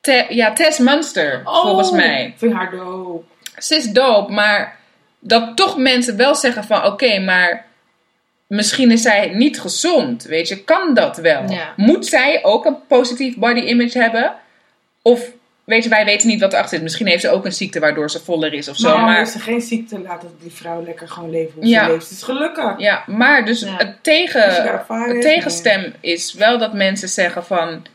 [0.00, 2.24] Te- ja, Tess Munster, volgens mij.
[2.26, 3.24] Ik vind haar dope.
[3.58, 4.76] Ze is dope, maar
[5.18, 6.84] dat toch mensen wel zeggen van...
[6.84, 7.66] Oké, maar
[8.46, 10.64] misschien is zij niet gezond, weet je.
[10.64, 11.50] Kan dat wel?
[11.50, 11.72] Ja.
[11.76, 14.34] Moet zij ook een positief body image hebben?
[15.02, 15.30] Of,
[15.66, 16.82] weet je, wij weten niet wat erachter zit.
[16.82, 18.96] Misschien heeft ze ook een ziekte waardoor ze voller is of zo.
[18.96, 21.84] maar, Maar, als ze geen ziekte laten die vrouw lekker gewoon leven hoe Ja.
[21.84, 22.02] ze leeft.
[22.08, 22.74] Het is gelukkig.
[22.78, 23.74] ja, maar dus Ja.
[23.76, 24.64] het tegen...
[24.64, 27.86] Daar Het tegenstem is wel dat mensen zeggen van...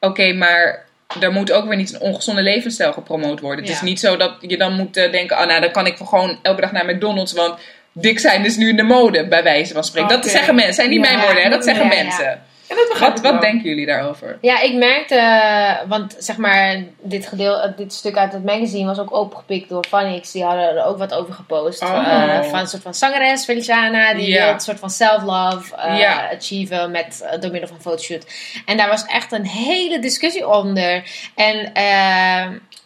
[0.00, 0.84] Oké, maar
[1.20, 3.58] er moet ook weer niet een ongezonde levensstijl gepromoot worden.
[3.60, 3.74] Het Ja.
[3.74, 5.38] is niet zo dat je dan moet eh, denken...
[5.38, 7.32] Oh, nou, dan kan ik gewoon elke dag naar McDonald's...
[7.32, 7.58] Want
[7.92, 10.08] dik zijn is nu in de mode, bij wijze van spreken.
[10.08, 10.74] Dat zeggen mensen.
[10.74, 11.50] zijn niet Ja, mijn woorden, hè.
[11.50, 12.02] Dat zeggen ja, ja.
[12.02, 12.42] mensen.
[12.68, 14.38] En dat begrijp Wat, ik wat denken jullie daarover?
[14.40, 18.86] Ja, ik merkte, eh, want zeg maar, dit, gedeel, eh, dit stuk uit het magazine
[18.86, 20.32] was ook opengepikt door Vanix.
[20.32, 21.82] Die hadden er ook wat over gepost.
[21.82, 21.88] Oh.
[22.08, 26.30] eh, van een soort van zangeres, Feliciana, die wil een soort van self-love eh, Ja.
[26.30, 28.26] achieven met, door middel van fotoshoot.
[28.66, 31.02] En daar was echt een hele discussie onder.
[31.34, 31.72] En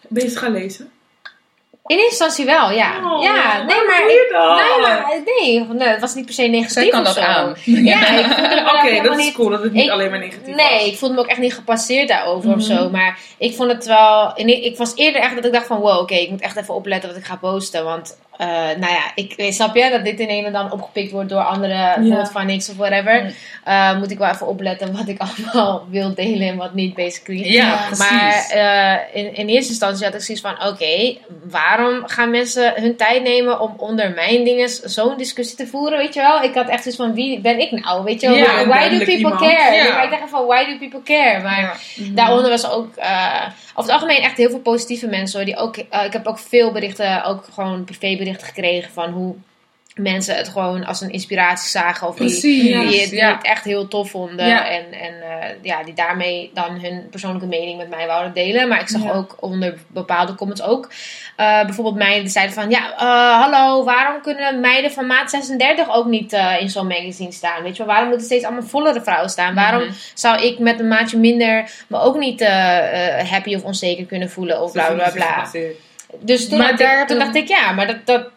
[0.08, 0.90] Ben je eens gaan lezen?
[1.90, 2.90] In eerste instantie wel, ja.
[3.04, 4.00] Oh, ja, nee, maar...
[4.00, 4.54] doe je dat?
[4.56, 7.20] Nee, maar nee, nee, het was niet per se negatief Zij kan of dat zo.
[7.20, 7.54] aan.
[7.64, 7.98] Ja,
[8.74, 10.86] Oké, dat is niet- cool dat het niet ik- alleen maar negatief Nee, was.
[10.86, 12.76] ik voelde me ook echt niet gepasseerd daarover of Mhm.
[12.76, 12.90] zo.
[12.90, 14.32] Maar ik vond het wel.
[14.34, 16.74] en Ik was eerder echt dat ik dacht van wow, oké, ik moet echt even
[16.74, 17.84] opletten wat ik ga posten.
[17.84, 18.46] Want eh,
[18.78, 21.92] nou ja, ik snap je dat dit in een en dan opgepikt wordt door andere,
[21.96, 23.22] bijvoorbeeld van niks of whatever.
[23.22, 23.30] Mm.
[23.64, 25.20] Eh, moet ik wel even opletten wat ik
[25.52, 27.52] allemaal wil delen en wat niet, basically.
[27.52, 28.10] Ja, precies.
[28.10, 31.16] Maar eh, in, in eerste instantie had ik zoiets van: oké,
[31.50, 35.98] waarom gaan mensen hun tijd nemen om onder mijn dingen zo'n discussie te voeren?
[35.98, 36.42] Weet je wel?
[36.42, 38.04] Ik had echt zoiets van: wie ben ik nou?
[38.04, 38.36] Weet je wel?
[38.36, 39.40] Ja, why do people iemand.
[39.40, 39.74] care?
[39.74, 39.84] Ja.
[39.84, 40.02] Ja.
[40.02, 41.42] Ik dacht van: why do people care?
[41.42, 42.04] Maar Ja.
[42.12, 42.94] daaronder was ook
[43.80, 45.46] over het algemeen echt heel veel positieve mensen hoor.
[45.46, 49.34] Die ook, eh, ik heb ook veel berichten, ook gewoon privéberichten gekregen van hoe
[50.02, 52.08] mensen het gewoon als een inspiratie zagen.
[52.08, 53.32] Of die, Precies, die, het, die ja.
[53.36, 54.46] het echt heel tof vonden.
[54.46, 54.68] Ja.
[54.68, 58.68] En, en eh, ja, die daarmee dan hun persoonlijke mening met mij wouden delen.
[58.68, 59.12] Maar ik zag Ja.
[59.12, 60.90] ook onder bepaalde comments ook.
[61.36, 62.70] eh, bijvoorbeeld meiden die zeiden van...
[62.70, 67.62] Ja, eh, hallo, waarom kunnen meiden van maat 36 ook niet in zo'n magazine staan?
[67.62, 69.54] Weet je wel, waarom moeten steeds allemaal vollere vrouwen staan?
[69.54, 69.92] Waarom Mhm.
[70.14, 72.40] zou ik met een maatje minder me ook niet
[73.30, 74.62] happy of onzeker kunnen voelen?
[74.62, 75.50] Of bla bla bla.
[76.20, 78.28] Dus toen, Maar dacht, daar ik, toen dacht ik, ja, maar dat, dat,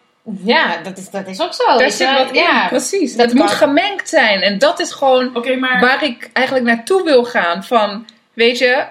[0.44, 1.78] ja, dat, is, dat is ook zo.
[1.78, 2.68] Daar zit wat in, ja.
[2.68, 3.16] precies.
[3.16, 4.40] dat Het moet gemengd zijn.
[4.40, 5.80] En dat is gewoon maar...
[5.80, 7.64] waar ik eigenlijk naartoe wil gaan.
[7.64, 8.84] Van, weet je,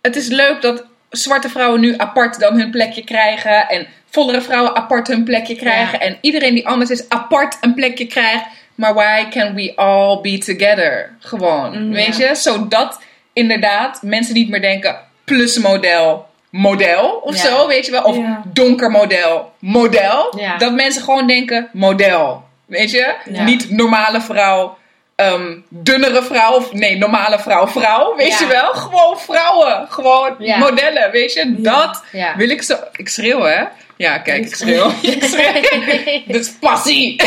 [0.00, 3.68] het is leuk dat zwarte vrouwen nu apart dan hun plekje krijgen.
[3.68, 6.00] En vollere vrouwen apart hun plekje krijgen.
[6.00, 8.44] En iedereen die anders is apart een plekje krijgt.
[8.74, 11.16] Maar why can we all be together?
[11.20, 12.28] Gewoon, Mm, weet ja.
[12.28, 12.34] je?
[12.34, 13.00] Zodat
[13.32, 17.42] inderdaad mensen niet meer denken plusmodel, model of Ja.
[17.42, 18.02] zo, weet je wel?
[18.02, 18.42] Of Ja.
[18.52, 20.32] donker model, model.
[20.38, 20.56] Ja.
[20.56, 23.14] Dat mensen gewoon denken model, weet je?
[23.30, 23.44] Ja.
[23.44, 24.76] Niet normale vrouw,
[25.16, 28.38] ehm, dunnere vrouw of nee, normale vrouw, vrouw, weet Ja.
[28.38, 28.72] je wel?
[28.72, 30.58] Gewoon vrouwen, gewoon Ja.
[30.58, 31.54] modellen, weet je?
[31.58, 32.36] Dat Ja.
[32.36, 32.76] wil ik zo...
[32.96, 33.64] Ik schreeuw, hè?
[33.96, 34.90] Ja, kijk, ik schreeuw.
[35.02, 35.62] ik schreeuw.
[36.26, 37.22] Dit is passie.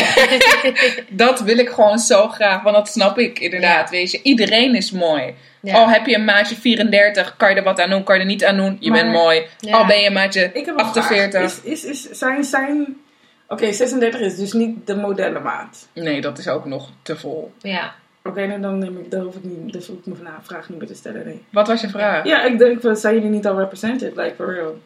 [1.08, 4.20] dat wil ik gewoon zo graag, want dat snap ik inderdaad, weet je.
[4.22, 5.34] Iedereen is mooi.
[5.62, 5.74] Ja.
[5.74, 8.26] Al heb je een maatje 34, kan je er wat aan doen, kan je er
[8.26, 8.76] niet aan doen.
[8.80, 9.42] Je Maar- bent mooi.
[9.58, 9.76] Ja.
[9.76, 11.40] Al ben je een maatje Ik heb een 48.
[11.52, 11.64] vraag.
[11.64, 12.96] Is, is, is, zijn, zijn...
[13.52, 15.88] Oké, 36 is dus niet de modellenmaat.
[15.94, 17.52] Nee, dat is ook nog te vol.
[17.58, 17.94] ja.
[18.24, 20.78] Oké, nou, dan, neem ik, dan hoef ik, niet, dan hoef ik mijn vraag niet
[20.78, 21.24] meer te stellen.
[21.24, 21.44] Nee.
[21.50, 22.24] Wat was je vraag?
[22.24, 24.16] Ja, ik denk, zijn jullie niet al represented?
[24.16, 24.78] Like, for real.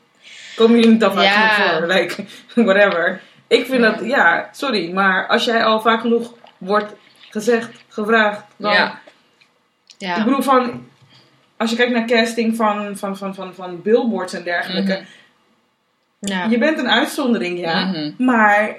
[0.57, 1.49] Komen jullie niet al vaak Ja.
[1.49, 1.87] genoeg voor?
[1.87, 2.25] Like,
[2.73, 3.21] whatever.
[3.47, 6.93] Ik vind dat, ja, sorry, maar als jij al vaak genoeg wordt
[7.31, 8.73] gezegd, gevraagd, dan...
[8.73, 8.99] Ja.
[9.99, 10.17] Ja.
[10.17, 10.89] Ik bedoel van,
[11.57, 14.93] als je kijkt naar casting van, van, van, van, van billboards en dergelijke.
[14.93, 15.05] Mhm.
[16.25, 16.47] Ja.
[16.51, 17.85] Je bent een uitzondering, ja.
[17.85, 18.11] Mhm.
[18.19, 18.71] Maar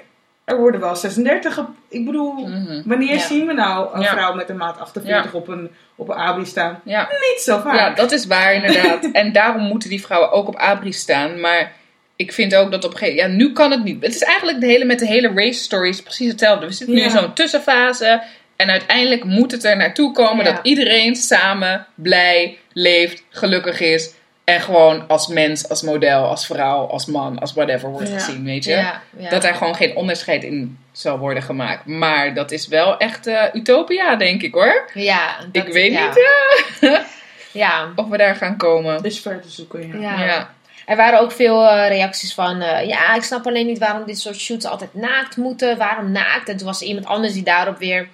[0.44, 1.54] er worden wel 36.
[1.54, 2.82] ge- Ik bedoel, Mhm.
[2.84, 3.18] wanneer Ja.
[3.20, 4.10] zien we nou een Ja.
[4.12, 6.80] vrouw met een maat 48 op, een, op een abri staan?
[6.84, 7.74] Niet zo vaak.
[7.76, 9.10] Ja, dat is waar inderdaad.
[9.12, 11.40] en daarom moeten die vrouwen ook op abri staan.
[11.40, 11.72] Maar
[12.16, 13.40] ik vind ook dat op een gegeven moment...
[13.40, 14.02] Ja, nu kan het niet.
[14.04, 16.66] Het is eigenlijk de hele, met de hele race story is precies hetzelfde.
[16.66, 18.22] We zitten nu in zo'n tussenfase.
[18.56, 24.12] En uiteindelijk moet het er naartoe komen dat iedereen samen blij leeft, gelukkig is.
[24.46, 28.18] En gewoon als mens, als model, als vrouw, als man, als whatever wordt Ja.
[28.18, 28.70] gezien, weet je.
[28.70, 29.28] Ja, ja.
[29.30, 31.86] Dat er gewoon geen onderscheid in zal worden gemaakt.
[31.86, 34.90] Maar dat is wel echt eh, utopia, denk ik hoor.
[34.94, 36.06] Ja, dat- ik weet ja.
[36.06, 37.04] niet
[37.52, 37.88] Ja.
[37.96, 38.94] of we daar gaan komen.
[38.94, 40.18] Het is ver te zoeken, ja.
[40.18, 40.24] Ja.
[40.24, 40.50] Ja.
[40.86, 44.18] Er waren ook veel eh, reacties van, eh, ja, ik snap alleen niet waarom dit
[44.18, 45.78] soort shoots altijd naakt moeten.
[45.78, 46.48] Waarom naakt?
[46.48, 48.08] En toen was er iemand anders die daarop weer,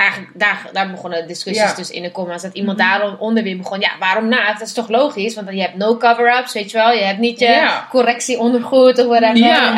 [0.00, 1.74] eigenlijk daar, daar begonnen discussies Ja.
[1.74, 2.42] dus in de comments.
[2.42, 4.58] Dat iemand daaronder weer begon, ja, waarom naakt?
[4.58, 5.34] Dat is toch logisch?
[5.34, 6.92] Want je hebt no cover-ups, weet je wel.
[6.92, 7.86] Je hebt niet je Ja.
[7.90, 9.36] correctie ondergoed of whatever.
[9.36, 9.72] Ja.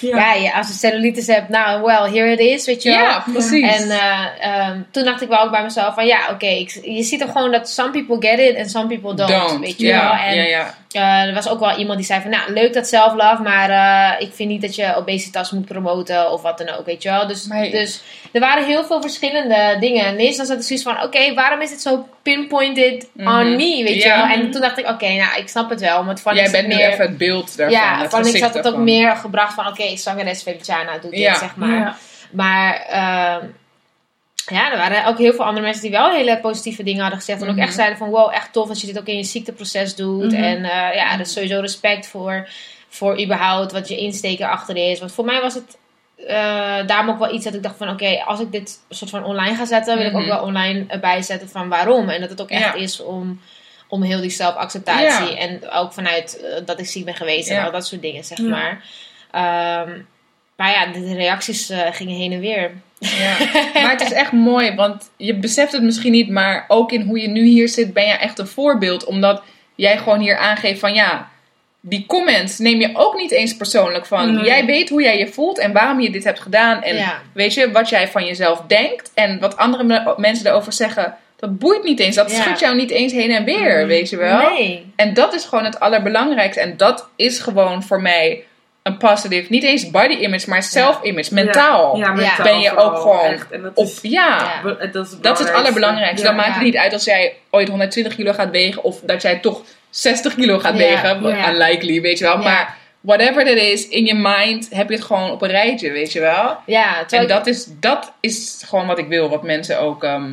[0.00, 0.32] Eh, Ja.
[0.32, 2.98] ja, als je cellulitis hebt, nou, well, here it is, weet je wel.
[2.98, 3.76] Ja, precies.
[3.76, 7.02] En eh, ehm, toen dacht ik wel ook bij mezelf van ja, oké, ik- je
[7.02, 10.10] ziet er gewoon dat some people get it en some people don't, weet je wel.
[10.12, 10.74] En ja, ja.
[10.90, 14.30] eh, er was ook wel iemand die zei van nou, leuk dat self-love, maar ik
[14.34, 17.26] vind niet dat je obesitas moet promoten of wat dan ook, weet je wel.
[17.26, 20.04] Dus, dus er waren heel veel verschillende dingen.
[20.04, 23.28] En eerst zat ik zoiets van oké, waarom is het zo pinpointed Mhm.
[23.28, 24.14] on me, weet Ja.
[24.16, 24.36] je wel.
[24.36, 26.66] En toen dacht ik oké, nou, ik snap het wel, want van Jij het bent
[26.68, 26.88] nu meer...
[26.92, 27.78] even het beeld daarvan.
[27.80, 31.20] ja, het van ik had het ook meer gebracht van oké, zangeres Feliciana doet dit,
[31.20, 31.34] Ja.
[31.34, 31.78] zeg maar.
[31.78, 31.96] Ja.
[32.30, 33.46] Maar ehm,
[34.54, 37.42] ja, er waren ook heel veel andere mensen die wel hele positieve dingen hadden gezegd.
[37.42, 37.62] En ook Mhm.
[37.64, 40.32] echt zeiden van wow, echt tof dat je dit ook in je ziekteproces doet.
[40.32, 40.42] Mhm.
[40.42, 42.48] En eh, ja, er is sowieso respect voor,
[42.88, 44.98] voor überhaupt wat je insteek erachter is.
[44.98, 45.76] Want voor mij was het
[46.26, 49.24] eh, daarom ook wel iets dat ik dacht van oké, als ik dit soort van
[49.24, 50.28] online ga zetten, wil ik ook Mhm.
[50.30, 52.08] wel online erbij zetten van waarom.
[52.08, 52.74] En dat het ook echt Ja.
[52.74, 53.40] is om,
[53.88, 55.32] om heel die zelfacceptatie.
[55.34, 55.38] Ja.
[55.38, 58.38] En ook vanuit eh, dat ik ziek ben geweest en al dat soort dingen, zeg
[58.38, 58.84] maar.
[59.30, 59.90] Ehm,
[60.56, 62.70] maar ja, de, de reacties eh, gingen heen en weer.
[62.98, 63.36] Ja.
[63.82, 67.20] Maar het is echt mooi, want je beseft het misschien niet, maar ook in hoe
[67.20, 69.04] je nu hier zit, ben je echt een voorbeeld.
[69.04, 69.42] Omdat
[69.74, 71.30] jij gewoon hier aangeeft van ja,
[71.84, 74.34] die comments neem je ook niet eens persoonlijk van.
[74.34, 74.44] Nee.
[74.44, 76.82] Jij weet hoe jij je voelt en waarom je dit hebt gedaan.
[76.82, 77.20] En Ja.
[77.34, 81.16] weet je, wat jij van jezelf denkt en wat andere me- mensen erover zeggen.
[81.36, 82.16] Dat boeit niet eens.
[82.16, 82.40] Dat Ja.
[82.42, 83.86] schudt jou niet eens heen en weer, Mhm.
[83.86, 84.38] weet je wel.
[84.50, 84.92] Nee.
[84.96, 86.60] En dat is gewoon het allerbelangrijkste.
[86.60, 88.44] En dat is gewoon voor mij
[88.82, 91.96] een positive, niet eens body image, maar self-image, mentaal.
[91.96, 93.50] Ja, mentaal Ben je vooral, ook gewoon echt.
[93.50, 94.70] En dat Of is, ja, Ja.
[94.70, 95.52] dat is het, dat is het belangrijkste.
[95.52, 96.20] allerbelangrijkste.
[96.22, 96.26] Ja.
[96.28, 96.54] Dan maakt Ja.
[96.54, 99.62] het niet uit als jij ooit 120 kilo gaat wegen of dat jij toch
[99.92, 101.24] 60 kilo gaat wegen.
[101.54, 102.36] Unlikely, weet je wel.
[102.38, 106.12] Maar whatever that is, in je mind heb je het gewoon op een rijtje, weet
[106.12, 106.56] je wel.
[106.66, 110.32] Ja, En dat is, dat is gewoon wat ik wil, wat mensen ook ehm,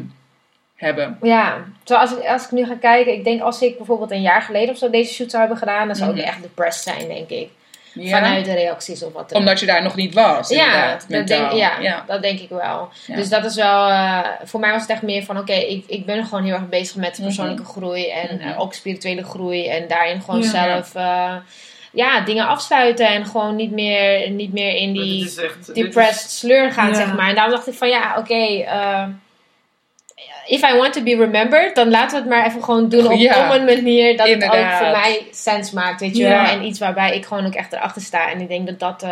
[0.75, 1.17] hebben.
[1.21, 4.21] ja, terwijl als ik, als ik nu ga kijken, ik denk als ik bijvoorbeeld een
[4.21, 6.25] jaar geleden of zo deze shoot zou hebben gedaan, dan zou ik Mhm.
[6.25, 7.49] echt depressed zijn, denk ik.
[7.93, 8.09] Ja?
[8.21, 9.43] Vanuit de reacties of wat dan ook.
[9.45, 12.03] Omdat je daar nog niet was, Ja, inderdaad, dat denk, ja, ja.
[12.07, 12.89] dat denk ik wel.
[13.07, 13.15] Ja.
[13.15, 16.05] Dus dat is wel, eh, voor mij was het echt meer van, oké, ik, ik
[16.05, 18.47] ben gewoon heel erg bezig met persoonlijke groei en Mhm.
[18.47, 20.49] eh, ook spirituele groei en daarin gewoon Ja.
[20.49, 21.35] zelf, eh,
[21.91, 25.77] ja, dingen afsluiten en gewoon niet meer, niet meer in die dit is echt- dit
[25.77, 26.93] is- depressed sleur gaan, Ja.
[26.93, 27.29] zeg maar.
[27.29, 29.03] En daarom dacht ik van, ja, oké, eh,
[30.47, 33.11] if I want to be remembered, dan laten we het maar even gewoon doen op,
[33.19, 33.45] Ja.
[33.45, 36.29] op een manier dat het ook voor mij sens maakt, weet je Ja.
[36.29, 36.51] wel.
[36.51, 38.31] En iets waarbij ik gewoon ook echt erachter sta.
[38.31, 39.11] En ik denk dat dat, eh,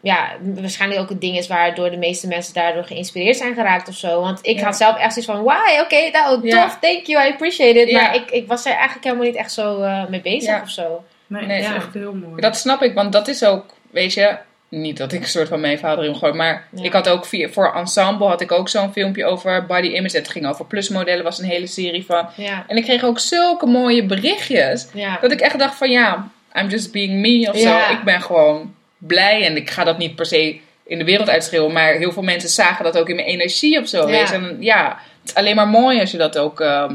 [0.00, 3.94] ja, waarschijnlijk ook het ding is waardoor de meeste mensen daardoor geïnspireerd zijn geraakt of
[3.94, 4.20] zo.
[4.20, 4.64] Want ik Ja.
[4.64, 6.62] had zelf echt zoiets van, why, oké, nou, Ja.
[6.62, 7.90] tof, thank you, I appreciate it.
[7.90, 8.00] Ja.
[8.02, 10.60] Maar ik, ik was er eigenlijk helemaal niet echt zo eh, mee bezig Ja.
[10.62, 11.04] of zo.
[11.26, 12.40] Nee, Nee, het is echt heel mooi.
[12.40, 14.36] Dat snap ik, want dat is ook, weet je,
[14.68, 16.82] niet dat ik een soort van mijn vader in gooi, maar Ja.
[16.84, 20.16] ik had ook via, voor Ensemble had ik ook zo'n filmpje over body image.
[20.16, 22.28] Het ging over plusmodellen, was een hele serie van.
[22.36, 25.18] Ja, En ik kreeg ook zulke mooie berichtjes, ja.
[25.20, 27.76] dat ik echt dacht van ja, I'm just being me of zo.
[27.92, 31.72] Ik ben gewoon blij en ik ga dat niet per se in de wereld uitschreeuwen,
[31.72, 34.08] maar heel veel mensen zagen dat ook in mijn energie of zo.
[34.08, 34.16] Je.
[34.16, 34.88] En ja,
[35.20, 36.94] het is alleen maar mooi als je dat ook ehm,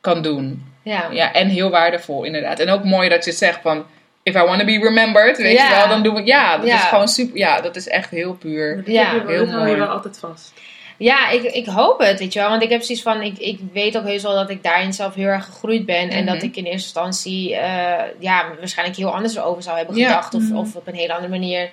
[0.00, 0.64] kan doen.
[0.82, 1.08] ja.
[1.12, 2.58] Ja, en heel waardevol inderdaad.
[2.60, 3.84] En ook mooi dat je zegt van,
[4.28, 5.68] if I want to be remembered, weet Ja.
[5.68, 6.74] je wel, dan doen we, ja, dat Ja.
[6.74, 8.82] is gewoon super, ja, dat is echt heel puur.
[8.86, 9.76] Ja, heel dit hou je mooi.
[9.76, 10.52] wel altijd vast.
[10.96, 12.48] Ja, ik, ik hoop het, weet je wel.
[12.48, 15.14] Want ik heb zoiets van, ik, ik weet ook heus wel dat ik daarin zelf
[15.14, 16.08] heel erg gegroeid ben.
[16.10, 16.32] En Mhm.
[16.32, 20.08] dat ik in eerste instantie, eh, ja, waarschijnlijk heel anders over zou hebben Ja.
[20.08, 20.34] gedacht.
[20.34, 20.56] Of, Mhm.
[20.56, 21.70] of op een hele andere manier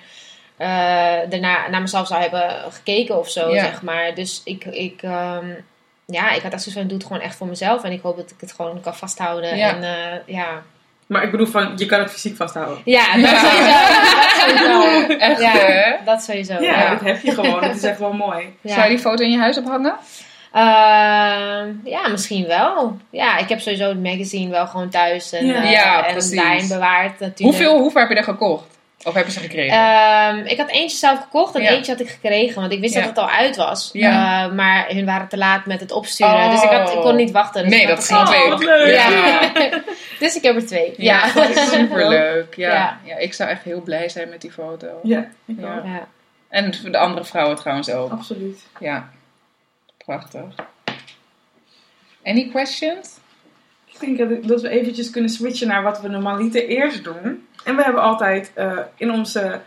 [0.56, 0.68] eh
[1.28, 3.62] daarna naar mezelf zou hebben gekeken of zo, Ja.
[3.64, 4.14] zeg maar.
[4.14, 5.46] Dus ik, ik ehm,
[6.06, 7.84] ja, ik had echt zoiets van, doe het gewoon echt voor mezelf.
[7.84, 9.56] En ik hoop dat ik het gewoon kan vasthouden.
[9.56, 9.68] Ja.
[9.76, 10.62] En eh, ja,
[11.06, 12.78] Maar ik bedoel van, je kan het fysiek vasthouden.
[12.84, 13.64] Ja, dat sowieso.
[14.10, 15.16] Dat sowieso.
[15.18, 15.92] Echt, Ja, hè?
[16.04, 16.52] dat sowieso.
[16.52, 16.90] Ja, Ja.
[16.90, 17.60] dat heb je gewoon.
[17.60, 18.56] Dat is echt wel mooi.
[18.60, 18.72] Ja.
[18.74, 19.94] Zou je die foto in je huis ophangen?
[20.52, 22.96] Ehm, ja, misschien wel.
[23.10, 25.62] Ja, ik heb sowieso het magazine wel gewoon thuis en, Ja.
[25.62, 26.36] eh, Ja, en precies.
[26.42, 27.38] daarin bewaard natuurlijk.
[27.58, 28.75] Hoeveel, hoeveel heb je er gekocht?
[29.04, 29.76] Of hebben ze gekregen?
[29.78, 31.70] Ehm, ik had eentje zelf gekocht en Ja.
[31.70, 33.00] eentje had ik gekregen, want ik wist Ja.
[33.00, 33.90] dat het al uit was.
[33.92, 34.44] Ja.
[34.44, 36.50] Eh, maar hun waren te laat met het opsturen, Oh.
[36.50, 37.62] dus ik, had, ik kon niet wachten.
[37.62, 38.94] Dus nee, dat is gewoon wat leuk.
[38.94, 39.52] Ja.
[40.18, 40.94] dus ik heb er twee.
[40.96, 41.30] Ja.
[41.34, 42.54] Ja, superleuk.
[42.54, 42.72] Ja.
[42.72, 42.98] Ja.
[43.04, 43.16] Ja.
[43.16, 45.00] ik zou echt heel blij zijn met die foto.
[45.02, 45.76] Ja, ik Ja.
[45.76, 45.84] ook.
[45.84, 46.08] Ja.
[46.48, 48.10] En voor de andere vrouwen trouwens ook.
[48.10, 48.58] Absoluut.
[48.80, 49.10] Ja,
[50.04, 50.44] prachtig.
[52.24, 53.08] Any questions?
[53.86, 57.46] Ik denk dat, dat we eventjes kunnen switchen naar wat we normaliter eerst doen.
[57.66, 59.60] En we hebben altijd eh, in onze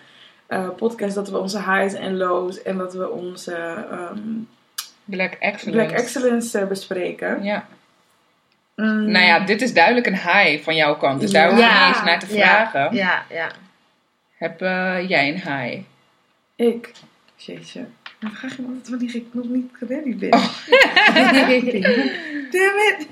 [0.47, 3.55] eh, podcast dat we onze highs en lows en dat we onze
[3.91, 4.19] ehm,
[5.05, 5.85] Black Excellence.
[5.87, 7.43] Black Excellence eh, bespreken.
[7.43, 7.67] Ja.
[8.75, 11.21] Mm, Nou ja, dit is duidelijk een high van jouw kant.
[11.21, 11.87] Dus daar hoef je Ja.
[11.87, 12.95] niet eens naar te vragen.
[12.95, 13.51] Ja, ja.
[14.37, 15.81] Heb eh, jij een high?
[16.55, 16.91] Ik.
[17.35, 17.85] Jeetje.
[18.19, 20.33] Dan vraag je me altijd wanneer ik nog niet ready ben.
[20.33, 20.49] Oh.
[22.51, 23.07] Damn it.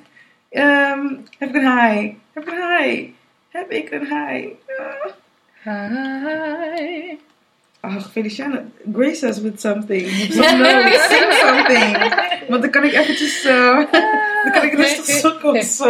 [0.50, 1.06] Ehm,
[1.38, 2.14] heb ik een high?
[2.34, 3.10] Heb ik een high?
[3.58, 4.48] Heb ik een high?
[5.66, 5.96] Ah.
[6.76, 7.18] Hi.
[7.80, 10.08] Ach, Feliciana, grace us with something.
[10.32, 11.98] So no, sing something.
[12.48, 13.76] Want dan kan ik eventjes zo...
[14.44, 15.90] dan kan ik rustig zoeken of zo.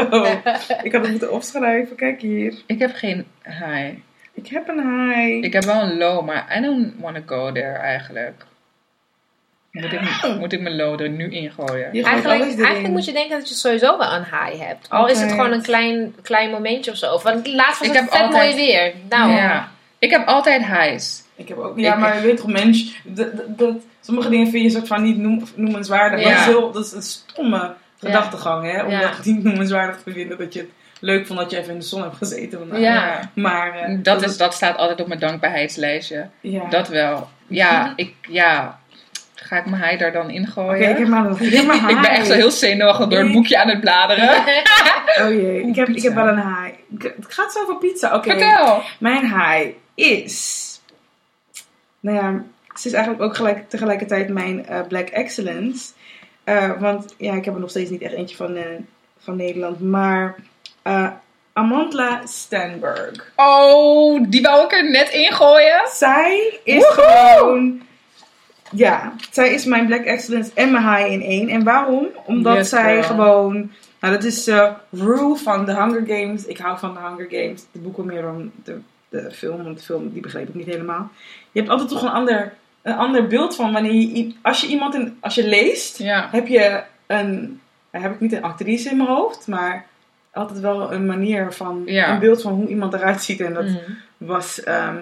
[0.84, 1.96] Ik had het moeten opschrijven.
[1.96, 2.54] Kijk hier.
[2.66, 3.98] Ik heb geen high.
[4.34, 5.46] Ik heb een high.
[5.46, 8.46] Ik heb wel een low, maar I don't want to go there eigenlijk.
[9.72, 10.02] Moet ik,
[10.40, 11.92] moet ik mijn low er nu ingooien?
[11.92, 14.90] Eigenlijk, eigenlijk moet je denken dat je sowieso wel een high hebt.
[14.90, 17.20] Al is het gewoon een klein, klein momentje of zo.
[17.24, 18.94] Want laatst was Ik het heb vet altijd- mooi weer.
[19.10, 19.72] Nou, Ja.
[20.00, 21.24] Ik heb altijd highs.
[21.36, 21.80] Ik heb ook...
[21.80, 22.96] Ja, Ik- maar je weet toch, mens...
[23.04, 26.20] Dat, dat, dat- sommige dingen vind je soort van niet noem, noemenswaardig.
[26.22, 26.30] Ja.
[26.30, 28.84] Dat, is heel, dat is een stomme gedachtegang, hè.
[28.84, 29.00] Om Ja.
[29.02, 30.38] dat niet noemenswaardig te vinden.
[30.38, 32.60] Dat je het leuk vond dat je even in de zon hebt gezeten.
[32.60, 32.80] vandaag.
[32.80, 33.32] Ja.
[33.36, 33.76] Maar...
[33.76, 36.28] eh, Dat, is, dat staat altijd op mijn dankbaarheidslijstje.
[36.42, 36.70] Ja.
[36.70, 37.30] Dat wel.
[37.48, 38.80] Ja, ik, ja.
[39.40, 40.82] Ga ik mijn high daar dan ingooien?
[40.82, 41.40] Oké, ik heb maar nog...
[41.40, 41.66] Ik,
[42.02, 44.30] ben echt zo heel zenuwachtig door het boekje aan het bladeren.
[45.22, 46.44] Oh jee, ik heb, ik heb wel een.
[46.98, 48.16] Ik- Het gaat zo over pizza.
[48.16, 48.82] Oké, Vertel.
[49.00, 50.64] mijn high is...
[52.00, 52.44] Nou ja,
[52.80, 55.92] ze is eigenlijk ook gelijk, tegelijkertijd mijn eh, Black Excellence.
[56.44, 58.64] Eh, want ja, ik heb er nog steeds niet echt eentje van, eh,
[59.20, 59.80] van Nederland.
[59.80, 60.36] Maar
[61.54, 63.32] Amantla Stenberg.
[63.36, 65.82] Oh, die wou ik er net ingooien.
[65.94, 67.04] Zij is Woehoe!
[67.38, 67.82] gewoon...
[68.72, 71.50] Ja, zij is mijn Black Excellence en mijn high in één.
[71.50, 72.08] En waarom?
[72.26, 73.04] Omdat Yes, zij girl.
[73.04, 73.72] gewoon...
[74.00, 76.46] Nou, dat is eh Rue van The Hunger Games.
[76.46, 77.64] Ik hou van The Hunger Games.
[77.72, 79.64] De boeken meer dan de, de film.
[79.64, 81.10] Want de film, die begreep ik niet helemaal.
[81.52, 84.34] Je hebt altijd toch een ander, een ander beeld van wanneer je...
[84.42, 86.28] Als je iemand in, als je leest, Ja.
[86.32, 87.62] heb je een...
[87.92, 89.86] Heb ik niet een actrice in mijn hoofd, maar
[90.34, 91.82] altijd wel een manier van...
[91.86, 92.14] Ja.
[92.14, 93.42] Een beeld van hoe iemand eruit ziet.
[93.42, 93.78] En dat Mhm.
[94.18, 94.96] was ehm,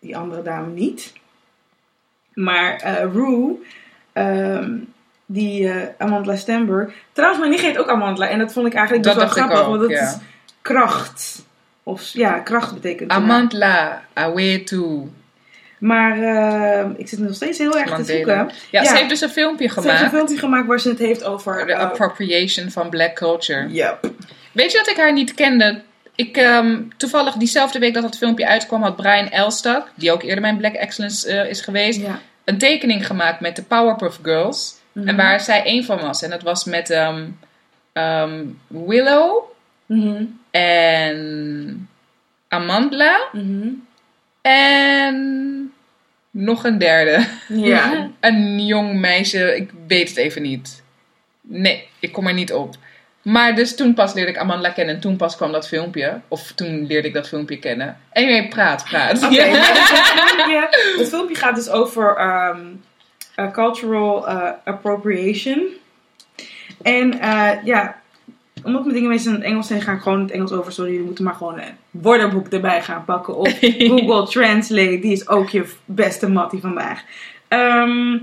[0.00, 1.12] die andere dame niet.
[2.44, 3.54] Maar eh Rue,
[4.12, 4.70] ehm,
[5.26, 6.92] die eh, Amandla Stenberg.
[7.12, 8.28] Trouwens, mijn nicht heet ook Amandla.
[8.28, 9.60] En dat vond ik eigenlijk Dat best wel grappig.
[9.64, 10.02] ook, want dat ja.
[10.08, 10.16] is
[10.62, 11.46] kracht.
[11.82, 13.22] Of ja, kracht betekent het.
[13.22, 15.00] Amantla, Awetu.
[15.78, 18.34] Maar ehm, ik zit nog steeds heel erg te zoeken.
[18.34, 18.84] Ja, Ja.
[18.84, 20.10] ze heeft dus een filmpje Ze heeft een gemaakt.
[20.14, 21.66] filmpje gemaakt waar ze het heeft over...
[21.66, 23.68] De eh, appropriation van black culture.
[23.68, 24.10] Yep.
[24.52, 25.80] Weet je dat ik haar niet kende?
[26.18, 30.40] Ik, ehm, toevallig diezelfde week dat dat filmpje uitkwam, had Brian Elstak, die ook eerder
[30.40, 32.20] mijn Black Excellence eh, is geweest, Ja.
[32.44, 34.74] een tekening gemaakt met de Powerpuff Girls.
[34.92, 35.08] Mhm.
[35.08, 36.22] En waar zij één van was.
[36.22, 37.26] En dat was met ehm,
[37.92, 39.42] ehm, Willow
[39.86, 40.24] Mhm.
[40.50, 41.88] en
[42.48, 43.68] Amandla Mhm.
[44.42, 45.72] en
[46.30, 47.26] nog een derde.
[47.48, 48.08] Ja.
[48.20, 50.82] Een jong meisje, ik weet het even niet.
[51.40, 52.74] Nee, ik kom er niet op.
[53.28, 56.20] Maar dus toen pas leerde ik Amandla kennen en toen pas kwam dat filmpje.
[56.28, 57.96] Of toen leerde ik dat filmpje kennen.
[58.12, 59.20] Anyway, praat, praat.
[59.20, 62.60] Maar het, filmpje, het filmpje gaat dus over ehm,
[63.34, 65.66] eh, cultural eh, appropriation.
[66.82, 68.00] En eh, ja,
[68.64, 70.72] omdat mijn dingen meestal in het Engels zijn, ga ik gewoon in het Engels over.
[70.72, 73.36] Sorry, jullie moeten maar gewoon een woordenboek erbij gaan pakken.
[73.36, 77.02] Of Google Translate, die is ook je beste mattie vandaag.
[77.48, 78.16] Ehm,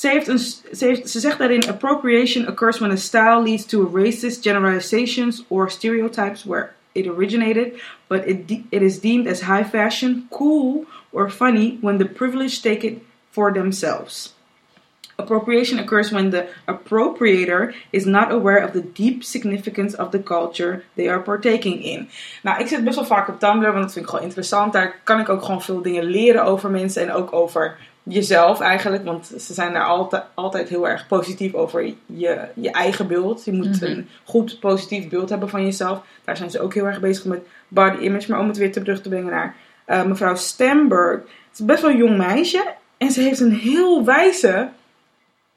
[0.00, 4.42] ze, heeft een, ze, ze zegt daarin: Appropriation occurs when a style leads to racist
[4.42, 7.72] generalizations or stereotypes where it originated,
[8.06, 12.86] but it, it is deemed as high fashion, cool, or funny when the privileged take
[12.86, 14.32] it for themselves.
[15.18, 20.82] Appropriation occurs when the appropriator is not aware of the deep significance of the culture
[20.94, 22.08] they are partaking in.
[22.42, 24.72] Nou, ik zit best wel vaak op Tumblr, want dat vind ik gewoon interessant.
[24.72, 29.04] Daar kan ik ook gewoon veel dingen leren over mensen en ook over jezelf eigenlijk.
[29.04, 33.44] Want ze zijn daar altijd, altijd heel erg positief over je, je eigen beeld.
[33.44, 33.84] Je moet Mhm.
[33.84, 36.00] een goed positief beeld hebben van jezelf.
[36.24, 38.30] Daar zijn ze ook heel erg bezig met body image.
[38.30, 41.20] Maar om het weer terug te brengen naar eh, mevrouw Stemberg.
[41.20, 42.64] Het is best wel een jong meisje.
[42.96, 44.68] En ze heeft een heel wijze...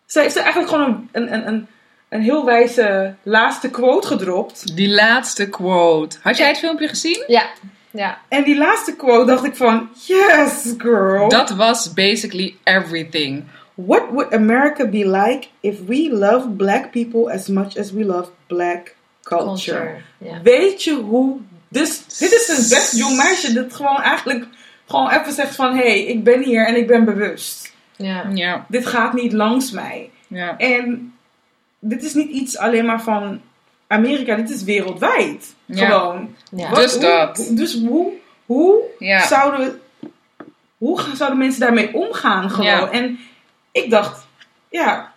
[0.06, 1.68] Ze heeft eigenlijk gewoon een, een, een,
[2.10, 4.76] een heel wijze laatste quote gedropt.
[4.76, 6.18] Die laatste quote.
[6.22, 7.24] Had jij het filmpje gezien?
[7.28, 7.46] Ja,
[7.94, 8.18] ja.
[8.28, 9.90] En die laatste quote dacht ik van...
[10.06, 11.30] Yes, girl!
[11.30, 13.44] Dat was basically everything.
[13.76, 18.30] What would America be like if we loved black people as much as we love
[18.48, 19.96] black culture?
[20.44, 21.38] Weet je hoe...
[21.70, 24.46] Dus dit is een best jong meisje dat gewoon eigenlijk
[24.88, 25.76] gewoon even zegt van...
[25.76, 27.74] Hé, hey, ik ben hier en ik ben bewust.
[27.96, 28.26] Ja.
[28.34, 30.10] Ja, Dit gaat niet langs mij.
[30.28, 30.58] ja.
[30.58, 31.14] En
[31.80, 33.42] dit is niet iets alleen maar van
[33.94, 34.36] Amerika.
[34.36, 35.56] Dit is wereldwijd.
[35.66, 35.86] Ja.
[35.90, 36.36] Gewoon.
[36.56, 36.70] Ja.
[36.70, 37.48] Wat- Dus hoe- dat.
[37.52, 38.12] Dus hoe...
[38.46, 39.28] Hoe Ja.
[39.28, 40.08] zouden we...
[40.78, 42.66] Hoe gaan- zouden mensen daarmee omgaan gewoon?
[42.66, 42.90] Ja.
[42.92, 43.20] En
[43.72, 44.28] ik dacht...
[44.70, 45.12] Ja...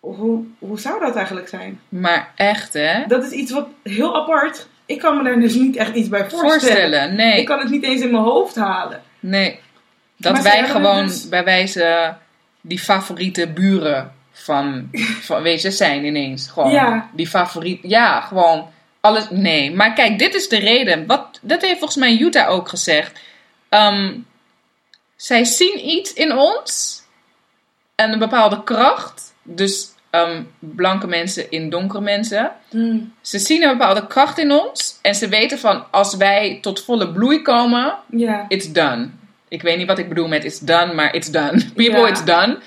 [0.00, 1.80] Hoe, hoe zou dat eigenlijk zijn?
[1.88, 3.06] Maar echt, hè?
[3.06, 4.68] Dat is iets wat heel apart.
[4.86, 6.50] Ik kan me daar dus niet echt iets bij voorstellen.
[6.50, 7.38] Voorstellen, nee.
[7.40, 9.02] Ik kan het niet eens in mijn hoofd halen.
[9.20, 9.60] Nee.
[10.16, 12.14] Dat Maar wij gewoon dus- bij wijze
[12.60, 14.12] die favoriete buren
[14.54, 14.88] van,
[15.20, 16.48] van weet je, zijn ineens.
[16.48, 17.10] Gewoon Ja.
[17.12, 17.78] die favoriet.
[17.82, 18.70] Ja, gewoon
[19.00, 19.26] alles.
[19.30, 19.74] Nee.
[19.74, 21.06] Maar kijk, dit is de reden.
[21.06, 23.18] Wat, dat heeft volgens mij Jutta ook gezegd.
[23.68, 24.12] Ehm,
[25.16, 27.02] zij zien iets in ons.
[27.94, 29.34] En een bepaalde kracht.
[29.42, 32.52] Dus ehm, blanke mensen in donkere mensen.
[33.20, 34.98] Ze zien een bepaalde kracht in ons.
[35.02, 37.94] En ze weten van als wij tot volle bloei komen
[38.48, 39.08] it's done.
[39.48, 41.64] Ik weet niet wat ik bedoel met it's done, maar it's done.
[41.74, 42.58] People, it's done.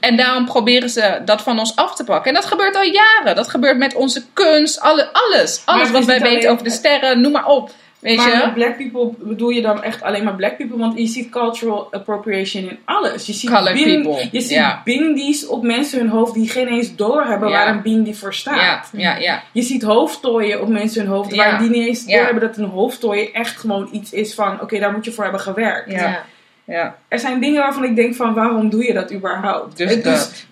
[0.00, 2.28] En daarom proberen ze dat van ons af te pakken.
[2.28, 3.36] En dat gebeurt al jaren.
[3.36, 5.62] Dat gebeurt met onze kunst, alle, alles.
[5.64, 7.70] Alles wat wij weten over de sterren, noem maar op.
[7.98, 8.36] Weet maar je?
[8.36, 10.78] met black people bedoel je dan echt alleen maar black people?
[10.78, 13.26] Want je ziet cultural appropriation in alles.
[13.26, 14.80] Je ziet, Colored bin- people, je ziet ja.
[14.84, 17.54] bindies op mensen hun hoofd die geen eens doorhebben Ja.
[17.54, 18.88] waar een bindie voor staat.
[18.92, 19.42] ja, ja.
[19.52, 23.30] Je ziet hoofdtooien op mensen hun hoofd waar die niet eens doorhebben dat een hoofdtooi
[23.32, 25.90] echt gewoon iets is van oké, daar moet je voor hebben gewerkt.
[25.90, 26.24] Ja.
[26.64, 26.96] Ja.
[27.08, 29.76] Er zijn dingen waarvan ik denk van waarom doe je dat überhaupt?
[29.76, 30.46] Dus Het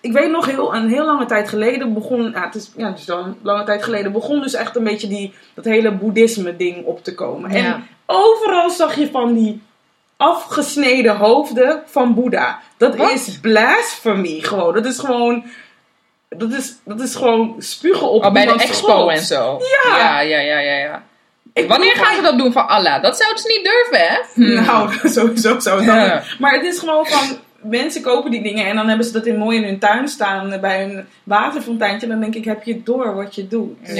[0.00, 2.98] ik weet nog heel, een heel lange tijd geleden begon, ja, het is, ja, het
[2.98, 6.84] is een lange tijd geleden, begon dus echt een beetje die, dat hele boeddhisme ding
[6.84, 7.52] op te komen.
[7.52, 7.74] Ja.
[7.74, 9.62] En overal zag je van die
[10.16, 12.60] afgesneden hoofden van Boeddha.
[12.76, 13.10] Dat Wat?
[13.10, 14.74] is blasphemy gewoon.
[14.74, 15.44] Dat is gewoon,
[16.28, 19.10] dat is, dat is gewoon spugen op Oh, bij de expo God.
[19.10, 19.58] en zo.
[19.84, 19.96] Ja.
[19.98, 21.02] Ja, ja, ja, ja, ja.
[21.54, 23.02] Ik Wanneer gaan ze dat doen voor Allah?
[23.02, 24.20] Dat zouden ze niet durven, hè?
[24.34, 24.64] Hmm.
[24.66, 26.20] Nou, sowieso zou het dan.
[26.38, 29.36] Maar het is gewoon van, mensen kopen die dingen en dan hebben ze dat in
[29.38, 32.06] mooi in hun tuin staan bij een waterfonteintje.
[32.06, 33.76] En dan denk ik, heb je door wat je doet?
[33.82, 33.94] Ja.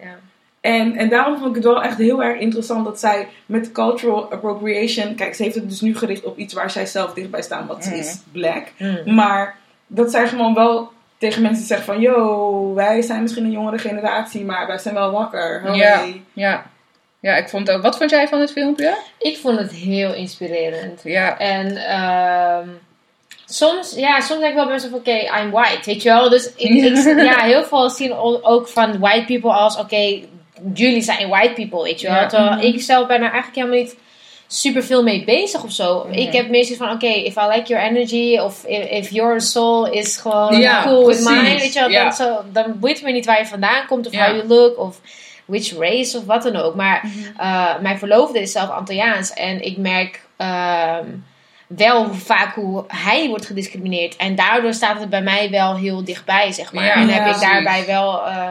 [0.00, 0.16] Ja.
[0.60, 4.30] En, en daarom vond ik het wel echt heel erg interessant dat zij met cultural
[4.32, 7.66] appropriation, kijk, ze heeft het dus nu gericht op iets waar zij zelf dichtbij staan,
[7.66, 7.98] want ze Mhm.
[7.98, 8.64] is black.
[8.78, 9.14] Mm.
[9.14, 13.78] Maar dat zij gewoon wel tegen mensen zegt van, yo, wij zijn misschien een jongere
[13.78, 15.74] generatie, maar wij zijn wel wakker.
[15.74, 16.04] Ja.
[16.32, 16.66] Ja.
[17.20, 17.82] Ja, ik vond ook...
[17.82, 18.96] Wat vond jij van het filmpje?
[19.18, 21.00] Ik vond het heel inspirerend.
[21.04, 21.38] Ja.
[21.38, 22.68] En ehm,
[23.46, 26.28] soms, ja, soms denk ik wel bij mezelf, oké, I'm white, weet je wel.
[26.28, 28.12] Dus ik, ik, ja, heel veel zien
[28.42, 30.20] ook van white people als, oké,
[30.74, 32.16] jullie zijn white people, weet je wel.
[32.16, 32.26] Ja.
[32.26, 32.66] Terwijl Mhm.
[32.66, 33.96] ik zelf ben er eigenlijk helemaal niet
[34.46, 36.06] super veel mee bezig of zo.
[36.10, 39.86] Ik heb meestal van, oké, if I like your energy of if, if your soul
[39.90, 41.88] is gewoon Ja, cool with mine, weet je wel.
[41.88, 42.02] Ja.
[42.02, 44.78] Dan, zo, dan boeit het me niet waar je vandaan komt of how you look
[44.78, 45.00] of
[45.48, 46.74] which race of wat dan ook.
[46.74, 47.04] Maar
[47.40, 49.32] uh, mijn verloofde is zelf Antilliaans.
[49.32, 51.04] En ik merk ehm,
[51.66, 54.16] wel vaak hoe hij wordt gediscrimineerd.
[54.16, 56.84] En daardoor staat het bij mij wel heel dichtbij, zeg maar.
[56.84, 58.48] Ja, en ja, heb ik daarbij wel eh,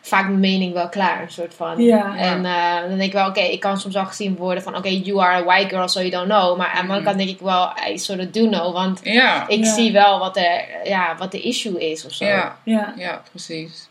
[0.00, 1.82] vaak mijn mening wel klaar, een soort van.
[1.82, 2.16] Ja.
[2.16, 4.88] En eh, dan denk ik wel, oké, ik kan soms al gezien worden van, oké,
[4.88, 6.56] you are a white girl, so you don't know.
[6.58, 7.04] Maar aan de andere Mhm.
[7.06, 8.72] kant denk ik wel, I sort of do know.
[8.72, 9.48] Want Ja.
[9.48, 9.74] ik Ja.
[9.74, 12.24] zie wel wat, er, ja, wat de issue is of zo.
[12.24, 12.56] Ja.
[12.64, 12.92] Ja.
[12.96, 13.87] Ja, precies.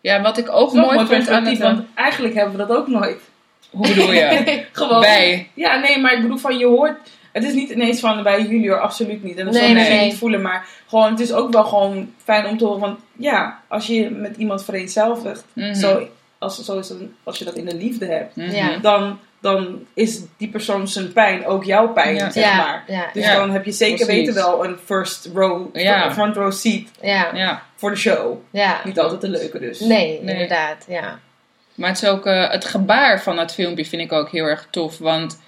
[0.00, 1.58] Ja, wat ik ook mooi mooi vind aan het...
[1.58, 3.20] want eigenlijk hebben we dat ook nooit.
[3.70, 4.62] Hoe bedoel je?
[4.72, 5.00] Gewoon.
[5.00, 5.48] Wij.
[5.54, 6.98] Ja, nee, maar ik bedoel van je hoort.
[7.32, 9.36] Het is niet ineens van bij jullie hoor, absoluut niet.
[9.38, 10.42] En dat Nee, zal nee, niet voelen.
[10.42, 14.10] Maar gewoon, het is ook wel gewoon fijn om te horen van ja, als je
[14.10, 15.74] met iemand vereenzelvigt, Mhm.
[15.74, 18.80] zo, als, zo is het, als je dat in de liefde hebt, Mhm.
[18.80, 22.30] Dan, dan is die persoon zijn pijn ook jouw pijn, Ja.
[22.30, 22.84] zeg ja, maar.
[22.86, 24.14] ja, Dus Ja, dan heb je zeker precies.
[24.26, 26.12] weten wel een first row, Ja.
[26.12, 27.62] front row seat ja, Ja.
[27.76, 28.38] voor de show.
[28.50, 28.80] ja.
[28.84, 29.80] Niet altijd de leuke dus.
[29.80, 30.32] Nee, Nee.
[30.32, 31.18] inderdaad, ja.
[31.74, 32.26] Maar het is ook...
[32.26, 34.98] eh, het gebaar van het filmpje vind ik ook heel erg tof.
[34.98, 35.40] Want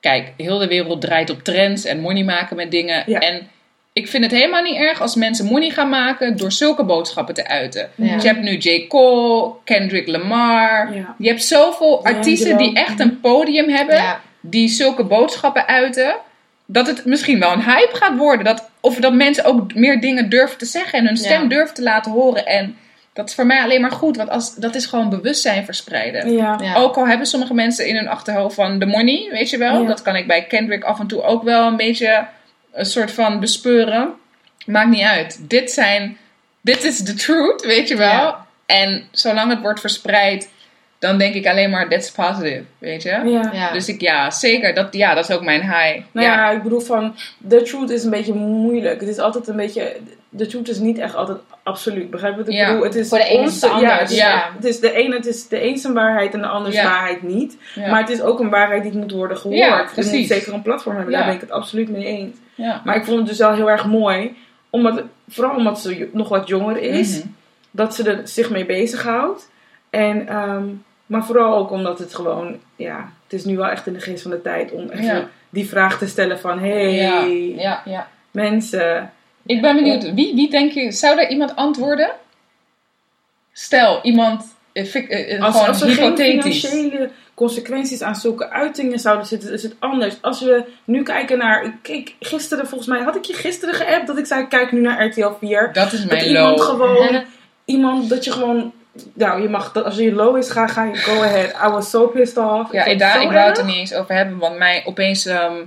[0.00, 3.02] kijk, heel de wereld draait op trends en money maken met dingen.
[3.06, 3.18] Ja.
[3.18, 3.48] En
[3.96, 7.48] ik vind het helemaal niet erg als mensen money gaan maken door zulke boodschappen te
[7.48, 7.90] uiten.
[7.94, 8.12] Ja.
[8.14, 8.86] Dus je hebt nu J.
[8.86, 10.94] Cole, Kendrick Lamar.
[10.94, 11.14] Ja.
[11.18, 14.20] Je hebt zoveel artiesten die echt een podium hebben, Ja.
[14.40, 16.14] die zulke boodschappen uiten.
[16.66, 18.44] Dat het misschien wel een hype gaat worden.
[18.44, 21.48] Dat, of dat mensen ook meer dingen durven te zeggen en hun stem Ja.
[21.48, 22.46] durven te laten horen.
[22.46, 22.76] En
[23.12, 26.32] dat is voor mij alleen maar goed, want als, dat is gewoon bewustzijn verspreiden.
[26.32, 26.58] Ja.
[26.62, 26.74] Ja.
[26.74, 29.80] Ook al hebben sommige mensen in hun achterhoofd van de money, weet je wel.
[29.82, 29.88] Ja.
[29.88, 32.26] Dat kan ik bij Kendrick af en toe ook wel een beetje
[32.76, 34.14] een soort van bespeuren.
[34.66, 35.38] Maakt niet uit.
[35.48, 36.16] Dit zijn,
[36.60, 38.08] dit is de truth, weet je wel.
[38.08, 38.46] Ja.
[38.66, 40.48] En zolang het wordt verspreid,
[40.98, 43.08] dan denk ik alleen maar that's positive, weet je.
[43.08, 43.50] Ja.
[43.52, 43.72] Ja.
[43.72, 44.74] Dus ik, ja, zeker.
[44.74, 46.04] Dat, ja, dat is ook mijn high.
[46.12, 46.34] Nou ja.
[46.34, 49.00] ja, ik bedoel van, de truth is een beetje moeilijk.
[49.00, 49.96] Het is altijd een beetje,
[50.36, 52.10] de truth is niet echt altijd absoluut.
[52.10, 52.66] Begrijp je wat ik Ja.
[52.66, 52.82] bedoel?
[52.84, 54.50] Het is Voor de ene onze- ja, het is, ja.
[54.54, 56.90] het is de ene, het is de een waarheid en de ander zijn Ja.
[56.92, 57.56] waarheid niet.
[57.76, 59.58] Maar het is ook een waarheid die moet worden gehoord.
[59.96, 62.36] Je moet zeker een platform hebben, daar ben ik het absoluut mee eens.
[62.84, 64.36] Maar ik vond het dus wel heel erg mooi,
[64.70, 67.26] omdat, vooral omdat ze nog wat jonger is, Mhm.
[67.70, 69.50] dat ze er zich mee bezighoudt.
[69.90, 70.64] En, ehm,
[71.06, 74.22] maar vooral ook omdat het gewoon, ja, het is nu wel echt in de geest
[74.22, 75.28] van de tijd om even Ja.
[75.50, 76.94] die vraag te stellen van, hey,
[77.56, 78.08] ja, ja.
[78.30, 79.10] mensen,
[79.46, 82.10] Ik ben benieuwd, wie, wie denk je, zou er iemand antwoorden?
[83.52, 88.50] Stel, iemand, eh, fik- eh, eh, als, gewoon als er geen financiële consequenties aan zulke
[88.50, 90.14] uitingen zouden zitten, is het anders.
[90.20, 94.18] Als we nu kijken naar, ik gisteren volgens mij, had ik je gisteren geappt dat
[94.18, 95.70] ik zei, kijk nu naar RTL 4.
[95.72, 96.66] Dat is Dat mijn iemand low.
[96.68, 97.24] gewoon,
[97.64, 98.72] iemand dat je gewoon,
[99.12, 101.54] nou je mag, dat als je low is, ga, ga je, go ahead.
[101.66, 102.72] I was so pissed off.
[102.72, 105.62] Ja, ik, daar, ik wou het er niet eens over hebben, want mij opeens, ehm,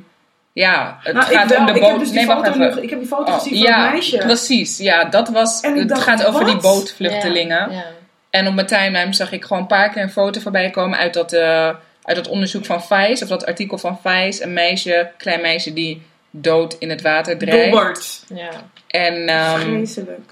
[0.59, 1.89] ja, het Nou, gaat ik om de ik boot.
[1.89, 2.51] heb dus nee, foto
[2.81, 4.17] ik heb die foto Oh, gezien van ja, het meisje.
[4.17, 4.77] precies.
[4.77, 7.71] Ja, dat was, ik het dacht, gaat over die bootvluchtelingen.
[7.71, 7.83] Ja.
[8.29, 11.13] En op mijn timeline zag ik gewoon een paar keer een foto voorbij komen uit
[11.13, 11.65] dat, eh,
[12.03, 14.43] uit dat onderzoek van Vice, of dat artikel van Vice.
[14.43, 16.01] Een meisje, klein meisje die
[16.31, 17.71] dood in het water drijft.
[17.71, 18.23] Dobbert.
[18.33, 18.49] Ja.
[18.87, 20.31] En ehm, Vreselijk.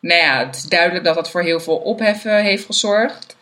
[0.00, 3.36] nou ja, het is duidelijk dat dat voor heel veel opheffen heeft gezorgd.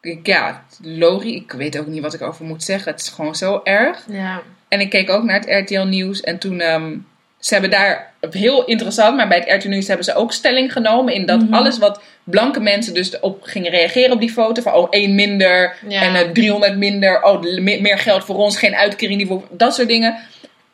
[0.00, 1.34] Ik- Ja, logisch.
[1.34, 2.92] Ik weet ook niet wat ik over moet zeggen.
[2.92, 4.04] Het is gewoon zo erg.
[4.08, 4.40] Ja.
[4.68, 6.20] En ik keek ook naar het RTL Nieuws.
[6.20, 6.94] En toen, ehm,
[7.38, 11.14] ze hebben daar, heel interessant, maar bij het RTL Nieuws hebben ze ook stelling genomen.
[11.14, 11.54] In dat Mhm.
[11.54, 14.62] alles wat blanke mensen dus op gingen reageren op die foto.
[14.62, 16.02] Van, oh, één minder Ja.
[16.02, 17.22] en eh, 300 minder.
[17.22, 19.18] Oh, me- meer geld voor ons, geen uitkering.
[19.18, 20.16] die voor- Dat soort dingen.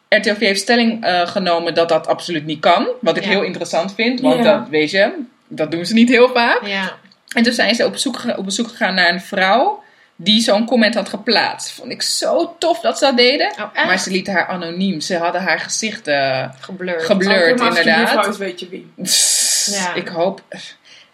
[0.09, 2.89] RTL heeft stelling eh, genomen dat dat absoluut niet kan.
[3.01, 3.29] Wat ik Ja.
[3.31, 4.21] heel interessant vind.
[4.21, 4.59] Want Ja.
[4.59, 5.13] dat, weet je,
[5.49, 6.67] dat doen ze niet heel vaak.
[6.67, 6.93] Ja.
[7.35, 9.83] En toen zijn ze op zoek, op bezoek gegaan naar een vrouw
[10.23, 11.73] die zo'n comment had geplaatst.
[11.73, 13.53] Vond ik zo tof dat ze dat deden.
[13.59, 13.87] Oh?
[13.87, 15.01] Maar ze lieten haar anoniem.
[15.01, 17.05] Ze hadden haar gezicht eh, Geblurred.
[17.05, 18.37] geblurred, Oké, maar als je die vrouw inderdaad.
[18.37, 18.93] weet je wie.
[19.75, 19.95] Ja.
[19.95, 20.43] Ik hoop.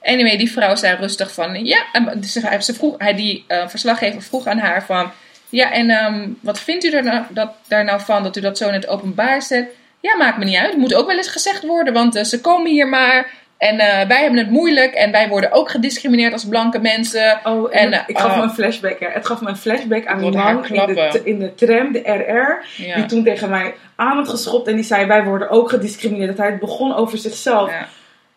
[0.03, 1.65] Anyway, die vrouw zei rustig van...
[1.65, 5.11] Ja, en ze, ze vroeg, hij, die eh, verslaggever vroeg aan haar van...
[5.49, 8.59] Ja, en ehm, wat vindt u er nou, dat, daar nou van dat u dat
[8.59, 9.69] zo in het openbaar zet?
[10.01, 10.71] Ja, maakt me niet uit.
[10.71, 13.31] Het moet ook wel eens gezegd worden, want eh, ze komen hier maar...
[13.59, 17.41] En eh, wij hebben het moeilijk en wij worden ook gediscrimineerd als blanke mensen.
[17.45, 18.37] Oh, En, en, ik gaf oh.
[18.37, 19.01] me een flashback.
[19.01, 19.07] Hè.
[19.09, 21.99] Het gaf me een flashback aan die haar man in de, in de tram, de
[21.99, 22.83] RR.
[22.83, 22.95] Ja.
[22.95, 26.29] Die toen tegen mij aan had geschopt en die zei: Wij worden ook gediscrimineerd.
[26.29, 27.71] Dat hij het begon over zichzelf.
[27.71, 27.89] Ja.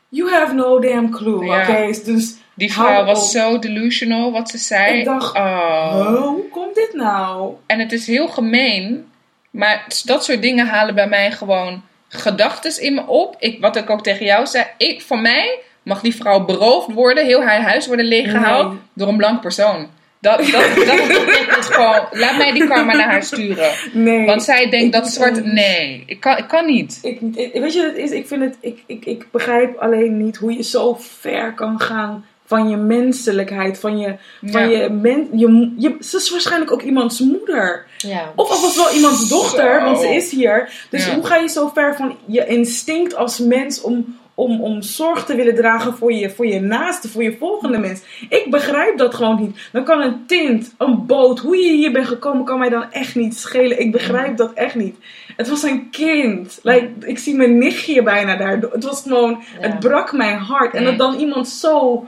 [0.09, 1.45] You have no damn clue.
[1.45, 1.61] Ja.
[1.61, 2.39] Oké, dus.
[2.53, 4.99] Die vrouw was zo delusional wat ze zei.
[4.99, 6.17] Ik dacht, oh.
[6.17, 7.53] hoe komt dit nou?
[7.65, 9.11] En het is heel gemeen.
[9.51, 13.35] Maar dat soort dingen halen bij mij gewoon gedachten in me op.
[13.39, 14.65] Ik, wat ik ook tegen jou zei.
[14.77, 17.25] Ik, van mij mag die vrouw beroofd worden.
[17.25, 18.69] Heel haar huis worden leeggehaald.
[18.69, 18.79] Nee.
[18.93, 19.87] Door een blank persoon.
[20.19, 22.07] Dat, dat, dat, dat is gewoon...
[22.11, 23.71] Laat mij die karma naar haar sturen.
[23.93, 24.25] Nee.
[24.25, 25.43] Want zij denkt dat zwart...
[25.45, 26.99] Nee, ik kan, ik kan niet.
[27.01, 28.11] Ik, ik- weet je wat het is?
[28.11, 32.25] Ik, vind het, ik, ik, ik begrijp alleen niet hoe je zo ver kan gaan
[32.51, 33.79] van je menselijkheid.
[33.79, 34.81] Van je, van Ja.
[34.83, 35.95] je, men, je, je.
[35.99, 37.85] Ze is waarschijnlijk ook iemands moeder.
[37.97, 38.31] Ja.
[38.35, 39.85] Of al was wel iemands dochter, Zo.
[39.85, 40.85] want ze is hier.
[40.89, 41.13] Dus Ja.
[41.13, 45.35] hoe ga je zo ver van je instinct als mens om, om, om zorg te
[45.35, 48.01] willen dragen voor je, voor je naaste, voor je volgende mens?
[48.29, 49.57] Ik begrijp dat gewoon niet.
[49.71, 53.15] Dan kan een tint, een boot, hoe je hier bent gekomen, kan mij dan echt
[53.15, 53.79] niet schelen.
[53.79, 54.95] Ik begrijp dat echt niet.
[55.35, 56.59] Het was een kind.
[56.63, 58.59] Like, ik zie mijn nichtje bijna daar.
[58.71, 60.73] Het was gewoon, het brak mijn hart.
[60.73, 62.05] En dat dan iemand zo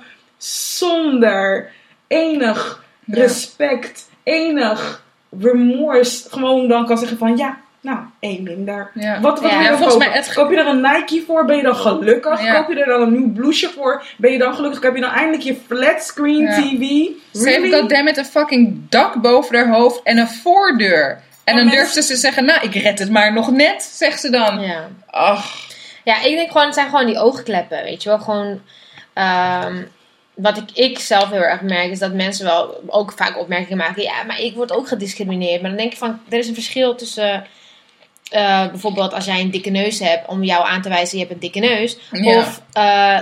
[0.78, 1.72] zonder
[2.08, 3.16] enig Ja.
[3.16, 5.04] respect, enig
[5.39, 8.91] remorse gewoon dan kan zeggen van ja, nou, één minder.
[8.94, 9.20] Ja.
[9.22, 10.08] Wat, wat Ja, je volgens kopen?
[10.08, 11.46] mij het- Koop je er een Nike voor?
[11.46, 12.41] Ben je dan gelukkig?
[12.44, 12.54] Ja.
[12.62, 14.04] Koop je er dan een nieuw blouseje voor?
[14.18, 14.82] Ben je dan gelukkig?
[14.82, 16.48] Heb je dan eindelijk je flat screen.
[16.48, 16.80] TV?
[17.39, 21.22] Ze heeft goddammit een fucking dak boven haar hoofd en een voordeur.
[21.44, 24.20] En Maar dan durft ze te zeggen, nou, ik red het maar nog net, zegt
[24.22, 24.60] ze dan.
[24.62, 24.88] Ja.
[25.10, 25.62] Ach,
[26.04, 28.20] Ja, ik denk gewoon, het zijn gewoon die oogkleppen, weet je wel.
[28.20, 28.62] Gewoon,
[29.14, 29.82] ehm,
[30.34, 34.04] wat ik, ik zelf heel erg merk, is dat mensen wel ook vaak opmerkingen maken.
[34.04, 35.62] Ja, maar ik word ook gediscrimineerd.
[35.62, 37.46] Maar dan denk ik van, er is een verschil tussen
[38.30, 41.36] eh, bijvoorbeeld als jij een dikke neus hebt, om jou aan te wijzen, je hebt
[41.36, 41.98] een dikke neus.
[42.12, 42.38] Ja.
[42.38, 43.20] Of eh,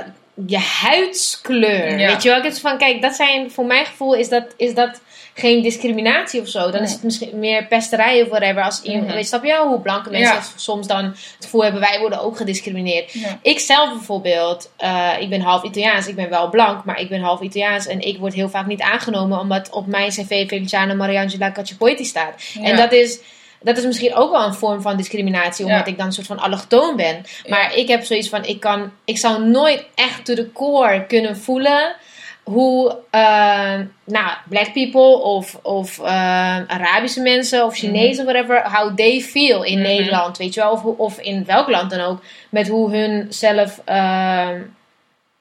[0.48, 2.00] je huidskleur.
[2.00, 2.08] Ja.
[2.08, 2.38] Weet je wel?
[2.38, 5.02] Ik heb van, kijk, dat zijn, voor mijn gevoel is dat, is dat
[5.34, 6.72] geen discriminatie of zo.
[6.72, 8.64] Dan is het misschien meer pesterij of whatever.
[8.64, 10.42] Als iemand, weet je, snap je wel hoe blanke mensen Ja.
[10.56, 13.12] soms dan het gevoel hebben, wij worden ook gediscrimineerd.
[13.12, 13.40] Ja.
[13.42, 16.08] Ik zelf bijvoorbeeld, eh, ik ben half Italiaans.
[16.08, 17.88] Ik ben wel blank, maar ik ben half Italiaans.
[17.88, 22.34] En ik word heel vaak niet aangenomen omdat op mijn cv Feliciano Mariangela Cacciapoiti staat.
[22.64, 23.20] En dat is,
[23.62, 25.92] dat is misschien ook wel een vorm van discriminatie, omdat Ja.
[25.92, 27.24] ik dan een soort van allochtoon ben.
[27.48, 31.38] Maar ik heb zoiets van, ik, kan, ik zou nooit echt to the core kunnen
[31.38, 31.96] voelen
[32.44, 39.20] hoe eh, nou, black people of, of eh, Arabische mensen of Chinezen, whatever, how they
[39.22, 39.88] feel in Mhm.
[39.88, 43.82] Nederland, weet je wel, of, of in welk land dan ook, met hoe hun zelf,
[43.86, 44.50] eh,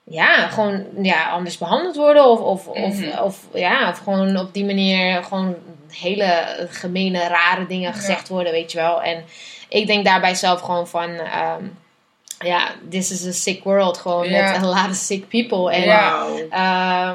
[0.04, 3.18] ja, gewoon ja, anders behandeld worden of, of, of, Mhm.
[3.18, 5.54] of, ja, of gewoon op die manier gewoon
[5.90, 9.02] hele gemene, rare dingen gezegd worden, weet je wel.
[9.02, 9.24] En
[9.68, 11.64] ik denk daarbij zelf gewoon van, ehm,
[12.44, 15.72] ja, this is a sick world, gewoon met a lot of sick people.
[15.72, 15.82] En.
[16.50, 17.14] Ehm,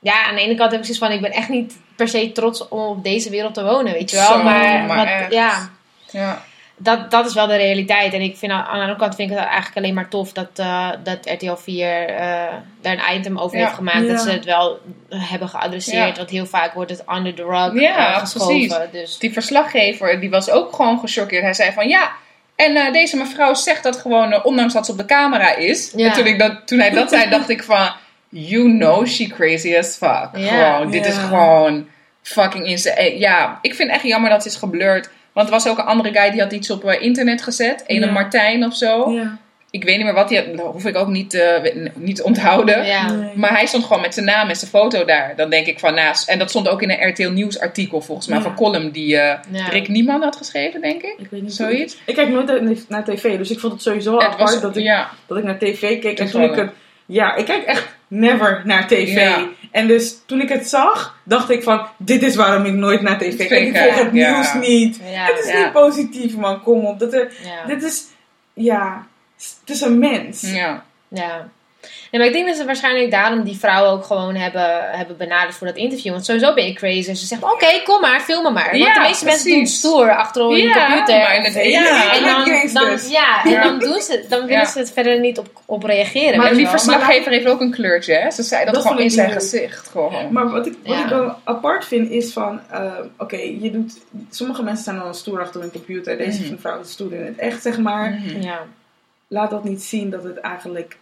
[0.00, 2.32] ja, aan de ene kant heb ik zoiets van, ik ben echt niet per se
[2.32, 4.26] trots om op deze wereld te wonen, weet je wel.
[4.26, 5.32] Zo, maar maar wat- echt.
[5.32, 5.70] ja,
[6.10, 6.42] Ja.
[6.76, 8.12] dat, dat is wel de realiteit.
[8.12, 10.48] En ik vind, aan de andere kant vind ik het eigenlijk alleen maar tof dat,
[10.54, 13.64] eh, dat RTL 4 eh, daar een item over Ja.
[13.64, 14.08] heeft gemaakt.
[14.08, 16.08] Dat ze het wel hebben geadresseerd.
[16.08, 16.16] Ja.
[16.16, 18.46] Want heel vaak wordt het under the rug Ja, eh, geschoven.
[18.68, 18.90] precies.
[18.92, 21.42] Dus Die verslaggever die was ook gewoon gechoqueerd.
[21.42, 22.10] Hij zei van ja.
[22.64, 25.92] En eh, deze mevrouw zegt dat gewoon, eh, ondanks dat ze op de camera is.
[25.96, 26.06] Ja.
[26.06, 27.90] En toen, ik dat, toen hij dat zei, dacht ik van...
[28.28, 30.28] You know she crazy as fuck.
[30.36, 30.74] Ja.
[30.74, 31.88] Gewoon, dit is gewoon
[32.22, 32.96] fucking insane.
[32.96, 35.10] Eh, Ja, ik vind echt jammer dat het is geblurred.
[35.32, 37.84] Want er was ook een andere guy die had iets op eh, internet gezet.
[37.86, 38.10] Ene.
[38.10, 39.10] Martijn of zo.
[39.10, 39.38] Ja.
[39.72, 40.56] Ik weet niet meer wat hij had.
[40.56, 42.86] Dat hoef ik ook niet, eh, niet onthouden.
[42.86, 43.12] ja.
[43.12, 43.30] Nee.
[43.34, 45.32] Maar hij stond gewoon met zijn naam en zijn foto daar.
[45.36, 46.28] Dan denk ik van naast.
[46.28, 48.36] En dat stond ook in een RTL Nieuws artikel volgens mij.
[48.36, 48.42] Ja.
[48.42, 49.68] Van column die eh, Ja.
[49.68, 51.14] Rick Nieman had geschreven, denk ik.
[51.18, 51.96] Ik weet niet Zoiets.
[52.06, 54.82] Ik kijk nooit naar- tv, dus ik vond het sowieso Het apart was, dat, ik,
[54.82, 56.18] ja, dat ik naar tv keek.
[56.18, 56.70] En toen ik het...
[57.06, 59.14] Ja, ik kijk echt never naar tv.
[59.14, 59.48] Ja.
[59.70, 61.86] En dus toen ik het zag, dacht ik van...
[61.96, 63.66] Dit is waarom ik nooit naar tv kijk.
[63.66, 64.34] Ik volg het ja.
[64.34, 65.00] nieuws niet.
[65.10, 65.62] Ja, het is ja.
[65.62, 66.62] niet positief, man.
[66.62, 66.98] Kom op.
[66.98, 67.66] Dat er, ja.
[67.66, 68.02] Dit is...
[68.54, 69.06] Ja...
[69.60, 70.40] Het is een mens.
[70.40, 70.84] ja.
[71.08, 71.48] Ja.
[72.10, 75.54] Nee, maar ik denk dat ze waarschijnlijk daarom die vrouwen ook gewoon hebben, hebben benaderd
[75.54, 76.12] voor dat interview.
[76.12, 77.08] Want sowieso ben je crazy.
[77.08, 78.64] En ze zeggen, oké, kom maar, film me maar.
[78.70, 81.18] Want Ja, de meeste mensen doen stoer achter hun Ja, computer.
[81.20, 81.80] maar in het- Nee, ja.
[82.16, 84.64] en dan, ja, en dan, doen ze, dan willen Ja.
[84.70, 86.38] ze het verder niet op, op reageren.
[86.38, 86.70] Maar die wel.
[86.70, 88.30] verslaggever heeft ook een kleurtje, hè?
[88.30, 89.88] Ze zei dat, Dat gewoon in zijn gezicht.
[89.88, 90.32] Gewoon.
[90.32, 91.02] Maar wat ik, wat Ja.
[91.02, 93.92] ik dan apart vind is van, eh, oké, je doet,
[94.30, 96.56] sommige mensen zijn dan stoer achter hun computer, deze Mhm.
[96.58, 98.10] vrouw is stoer in het echt, zeg maar.
[98.10, 98.40] Mhm.
[98.42, 98.58] Ja.
[99.32, 100.96] Laat dat niet zien dat het eigenlijk,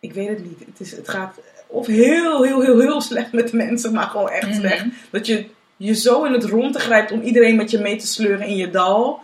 [0.00, 3.50] ik weet het niet, het, is, het gaat of heel, heel, heel, heel slecht met
[3.50, 4.54] de mensen, maar gewoon echt Mhm.
[4.58, 4.84] slecht.
[5.10, 5.46] Dat je
[5.76, 8.70] je zo in het rond grijpt om iedereen met je mee te sleuren in je
[8.70, 9.20] dal.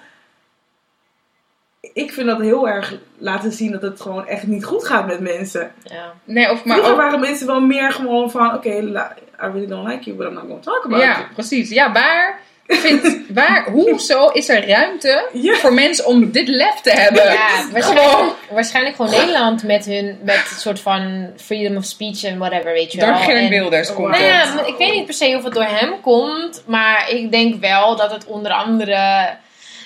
[1.81, 5.21] Ik vind dat heel erg laten zien dat het gewoon echt niet goed gaat met
[5.21, 5.73] mensen.
[5.83, 6.13] Ja.
[6.25, 8.93] Nee, of maar Vroeger ook, waren mensen wel meer gewoon van, oké, I
[9.37, 11.33] really don't like you, but I'm not going to talk about Ja, you.
[11.35, 11.71] precies.
[11.71, 15.55] Ja, waar, vindt, waar, hoezo is er ruimte Ja.
[15.55, 17.25] voor mensen om dit lef te hebben?
[17.25, 17.73] Ja, Gewoon.
[17.73, 22.73] waarschijnlijk, waarschijnlijk gewoon Nederland met hun met een soort van freedom of speech en whatever,
[22.73, 23.07] weet je wel.
[23.09, 24.55] Door Geert En- Wilders komt Nou het.
[24.55, 27.97] ja, ik weet niet per se of het door hem komt, maar ik denk wel
[27.97, 29.29] dat het onder andere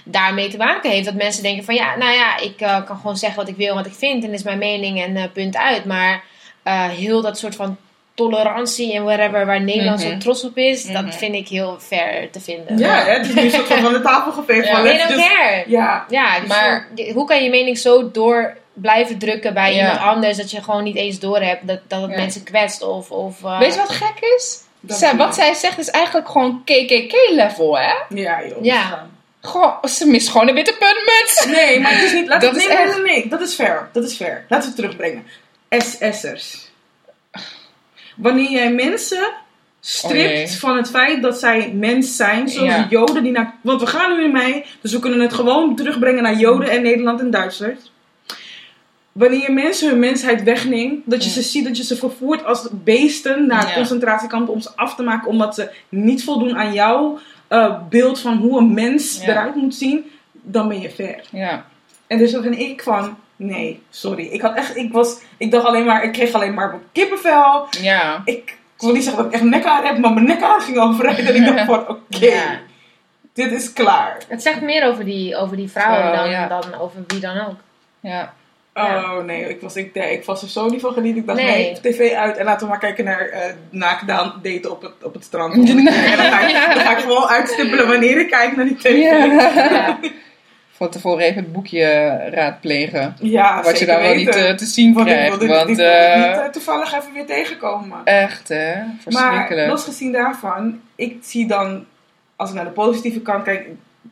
[0.04, 1.04] daarmee te maken heeft.
[1.04, 3.74] Dat mensen denken van ja, nou ja, ik eh, kan gewoon zeggen wat ik wil,
[3.74, 5.84] wat ik vind en is mijn mening en eh, punt uit.
[5.84, 6.22] Maar
[6.62, 7.76] eh, heel dat soort van
[8.18, 10.10] tolerantie en whatever waar Nederland Mhm.
[10.12, 10.92] zo trots op is, Mhm.
[11.04, 12.78] dat vind ik heel ver te vinden.
[12.78, 14.66] Ja, hè, het is nu een soort van van de tafel geveegd.
[14.66, 14.74] Ja.
[14.74, 15.64] van, They let's don't just- care.
[15.66, 19.78] Ja, Ja, dus Maar- hoe- hoe kan je mening zo door blijven drukken bij Ja.
[19.78, 22.16] iemand anders dat je gewoon niet eens doorhebt dat, dat het Ja.
[22.16, 23.10] mensen kwetst of...
[23.10, 24.58] of eh, Weet je wat gek is?
[24.80, 27.92] Dat Zij, wat zij zegt is eigenlijk gewoon KKK-level, hè?
[28.08, 28.64] ja joh.
[28.64, 29.06] Ja.
[29.42, 31.44] Gewoon, ze mist gewoon een witte puntmuts.
[31.46, 32.28] Nee, maar het is niet...
[32.28, 33.88] Laat Dat het, is nee, nee, echt- nee, nee, dat is fair.
[33.92, 34.44] Dat is fair.
[34.48, 35.26] Laten we het terugbrengen.
[35.70, 36.67] SS'ers.
[38.18, 39.32] Wanneer jij mensen
[39.80, 42.82] stript Oh, van het feit dat zij mens zijn, zoals Ja.
[42.82, 43.54] de Joden die naar...
[43.60, 46.82] Want we gaan nu in mei, dus we kunnen het gewoon terugbrengen naar Joden en
[46.82, 47.92] Nederland en Duitsers.
[49.12, 51.34] Wanneer je mensen hun mensheid wegneemt, dat je Ja.
[51.34, 53.74] ze ziet, dat je ze vervoert als beesten naar Ja.
[53.74, 58.36] concentratiekampen om ze af te maken, omdat ze niet voldoen aan jouw eh, beeld van
[58.36, 61.20] hoe een mens eruit moet zien, dan ben je ver.
[61.30, 61.66] Ja.
[62.06, 64.26] En dus ben ik van, nee, sorry.
[64.26, 67.66] Ik had echt, ik was, ik dacht alleen maar, ik kreeg alleen maar kippenvel.
[67.80, 68.22] Ja.
[68.24, 68.34] Ik,
[68.74, 71.18] ik wil niet zeggen dat ik echt nekhaar heb, maar mijn nekhaar ging overeind.
[71.28, 72.60] En ik dacht van, oké, Ja.
[73.32, 74.16] dit is klaar.
[74.28, 76.46] Het zegt meer over die, over die vrouwen Vrouw, dan, ja.
[76.48, 77.56] dan over wie dan ook.
[78.00, 78.32] Ja.
[78.74, 81.20] Oh nee, ik was, ik, nee, ik was er zo niet van genieten.
[81.20, 81.78] Ik dacht, Nee.
[81.82, 85.14] nee, tv uit en laten we maar kijken naar eh naakdaan daten op het, op
[85.14, 85.54] het strand.
[85.68, 88.56] En dan ga, ik, dan, ga ik, dan ga ik gewoon uitstippelen wanneer ik kijk
[88.56, 88.96] naar die tv.
[88.96, 89.98] Ja.
[90.78, 91.84] Van tevoren even het boekje
[92.30, 93.16] raadplegen.
[93.20, 95.38] Ja, wat je dan wel niet eh, te zien Want ik krijgt.
[95.38, 97.98] wilde, Want ik eh, niet eh, toevallig even weer tegenkomen.
[98.04, 99.68] echt hè, Maar verschrikkelijk.
[99.68, 101.84] losgezien daarvan, ik zie dan,
[102.36, 103.68] als ik naar de positieve kant kijk,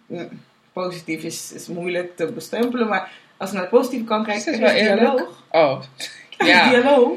[0.07, 0.29] mm,
[0.73, 4.47] positief is, is moeilijk te bestempelen, maar als ik naar de positieve kant kijk, Is
[4.47, 4.79] is eerlijk?
[4.97, 5.43] dialoog.
[5.51, 5.81] Oh,
[6.39, 6.69] is ja.
[6.69, 7.17] dialoog.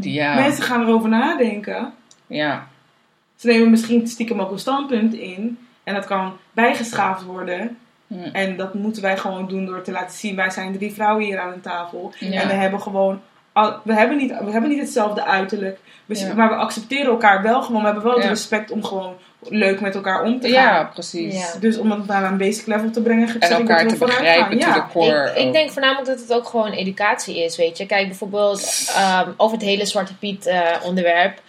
[0.00, 0.34] ja.
[0.34, 1.92] Mensen gaan erover nadenken.
[2.26, 2.66] ja.
[3.36, 5.58] Ze nemen misschien stiekem ook een standpunt in.
[5.84, 7.78] En dat kan bijgeschaafd worden.
[8.32, 10.36] En dat moeten wij gewoon doen door te laten zien.
[10.36, 12.12] Wij zijn drie vrouwen hier aan een tafel.
[12.18, 12.40] Ja.
[12.40, 13.20] En we hebben gewoon...
[13.52, 15.78] al- we, hebben niet, we hebben niet hetzelfde uiterlijk.
[16.06, 16.34] We- Ja.
[16.34, 17.80] Maar we accepteren elkaar wel gewoon.
[17.80, 18.28] We hebben wel het Ja.
[18.28, 19.14] respect om gewoon
[19.48, 20.62] leuk met elkaar om te gaan.
[20.62, 21.34] ja, precies.
[21.52, 21.60] Ja.
[21.60, 23.28] Dus om het naar een basic level te brengen.
[23.40, 24.72] En elkaar dat te we vooruit begrijpen gaan.
[24.72, 24.86] to Ja.
[24.86, 25.30] the core.
[25.34, 27.86] Ik, ik denk voornamelijk dat het ook gewoon educatie is, weet je.
[27.86, 31.40] Kijk, bijvoorbeeld ehm, over het hele Zwarte Piet eh, onderwerp.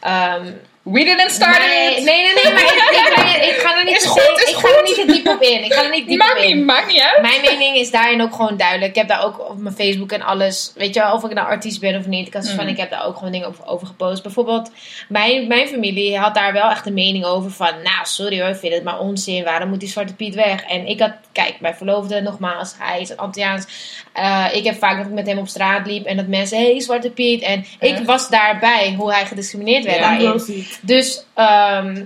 [0.00, 0.46] Ehm,
[0.92, 2.04] We didn't start nee, it!
[2.04, 4.36] nee, nee, nee, maar ik, ik, ga- ik ga er niet Is te goed, veel-
[4.36, 4.84] is ik ga er goed.
[4.86, 5.64] niet te diep op in.
[5.64, 6.56] Ik ga er niet diep op Maakt in.
[6.56, 7.22] niet, maakt niet uit.
[7.22, 8.90] Mijn mening is daarin ook gewoon duidelijk.
[8.90, 10.72] Ik heb daar ook op mijn Facebook en alles.
[10.74, 12.26] Weet je wel, of ik nou artiest ben of niet.
[12.26, 12.68] Ik, had van, Mhm.
[12.72, 14.22] ik heb daar ook gewoon dingen over, over gepost.
[14.22, 14.70] Bijvoorbeeld,
[15.08, 17.50] mijn, mijn familie had daar wel echt een mening over.
[17.50, 19.44] Van, nou, sorry hoor, ik vind het maar onzin.
[19.44, 20.62] Waarom moet die Zwarte Piet weg?
[20.62, 23.64] En ik had, kijk, mijn verloofde nogmaals, hij is Antilliaans.
[24.12, 26.06] Eh, ik heb vaak dat ik met hem op straat liep.
[26.06, 27.42] En dat mensen, hé, hey, Zwarte Piet.
[27.42, 30.08] En ik was daarbij hoe hij gediscrimineerd werd Ja.
[30.18, 30.66] daarin.
[30.82, 32.04] Dus ehm,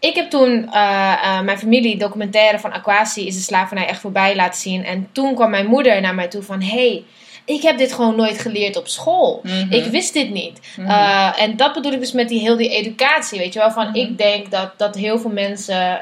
[0.00, 4.36] ik heb toen eh, eh, mijn familie documentaire van Aquasi is de slavernij echt voorbij
[4.36, 4.84] laten zien.
[4.84, 6.62] En toen kwam mijn moeder naar mij toe van...
[6.62, 7.04] Hey,
[7.44, 9.40] ik heb dit gewoon nooit geleerd op school.
[9.42, 9.72] Mhm.
[9.72, 10.60] Ik wist dit niet.
[10.76, 10.90] Mhm.
[10.90, 13.38] Eh, en dat bedoel ik dus met die heel die educatie.
[13.38, 13.96] Weet je wel, van Mhm.
[13.96, 16.00] ik denk dat, dat heel veel mensen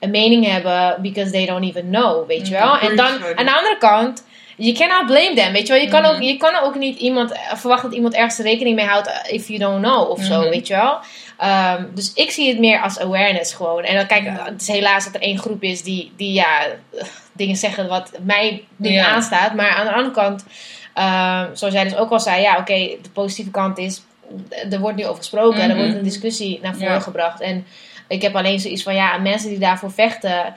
[0.00, 2.26] een mening hebben because they don't even know.
[2.26, 2.78] Weet je wel.
[2.78, 4.24] En dan aan de andere kant.
[4.56, 5.82] Je cannot blame them, weet je wel.
[5.82, 6.10] Je kan, Mhm.
[6.14, 9.32] ook, je kan ook niet iemand eh, verwachten dat iemand ergens rekening mee houdt eh,
[9.34, 10.48] if you don't know of zo, Mhm.
[10.50, 10.98] weet je wel.
[11.38, 13.82] Ehm, dus ik zie het meer als awareness gewoon.
[13.84, 17.04] En dan kijk, het is helaas dat er één groep is die, die ja, eh,
[17.32, 19.54] dingen zeggen wat mij niet aanstaat.
[19.54, 20.44] Maar aan de andere kant,
[20.94, 24.02] ehm, zoals jij dus ook al zei, ja oké, de positieve kant is,
[24.70, 25.84] er wordt nu over gesproken en er Mhm.
[25.84, 27.00] wordt een discussie naar voren Ja.
[27.00, 27.40] gebracht.
[27.40, 27.66] En
[28.08, 30.54] ik heb alleen zoiets van, ja, mensen die daarvoor vechten,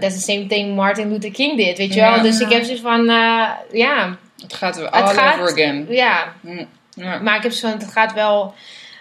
[0.00, 2.12] that's the same thing Martin Luther King did, weet je Ja.
[2.14, 2.22] wel.
[2.22, 5.86] Dus ik heb zoiets van, eh, ja, Het gaat weer all gaat- over again.
[5.88, 6.32] ja.
[6.40, 6.64] Hm.
[6.94, 7.18] Ja.
[7.18, 8.54] Maar ik heb zoiets van, het gaat wel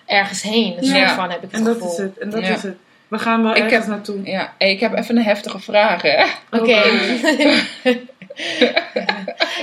[0.06, 0.76] ergens heen.
[0.80, 1.16] Dus Ja.
[1.16, 2.18] van heb ik het En dat is het.
[2.18, 2.54] En dat Ja.
[2.54, 2.76] is het.
[3.08, 4.20] We gaan wel Ik ergens heb- naartoe.
[4.24, 6.24] Ja, hey, ik heb even een heftige vraag, hè?
[6.52, 6.82] Oké.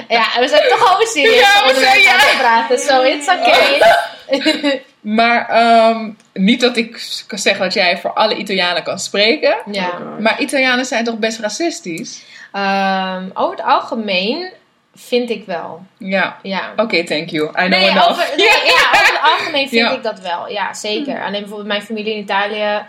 [0.09, 2.13] ja, we zijn toch over serieus Ja, we zijn- ja.
[2.13, 2.79] aan het praten.
[2.79, 3.83] So it's okay.
[5.01, 9.55] Maar ehm, niet dat ik kan zeggen dat jij voor alle Italianen kan spreken.
[9.71, 9.99] ja.
[10.19, 12.25] Maar Italianen zijn toch best racistisch?
[12.53, 14.51] Ehm, over het algemeen
[14.95, 15.83] vind ik wel.
[15.99, 16.37] Ja.
[16.43, 16.73] Ja.
[16.77, 17.49] Oké, thank you.
[17.49, 18.11] I know Nee, enough.
[18.11, 19.91] over, nee, ja, over het algemeen vind Ja.
[19.93, 20.49] ik dat wel.
[20.49, 21.21] Ja, zeker.
[21.25, 22.83] Alleen bijvoorbeeld mijn familie in Italië.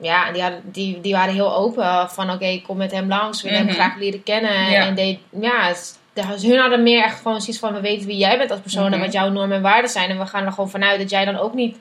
[0.00, 2.10] Ja, die, hadden, die, die waren heel open.
[2.10, 3.42] Van oké, ik kom met hem langs.
[3.42, 3.74] We willen Mhm.
[3.74, 4.70] hem graag leren kennen.
[4.70, 4.86] Ja.
[4.86, 5.72] En die, ja,
[6.12, 7.74] de- hun hadden meer echt gewoon zoiets van...
[7.74, 8.92] We weten wie jij bent als persoon Mhm.
[8.92, 10.10] en wat jouw normen en waarden zijn.
[10.10, 11.76] En we gaan er gewoon vanuit dat jij dan ook niet...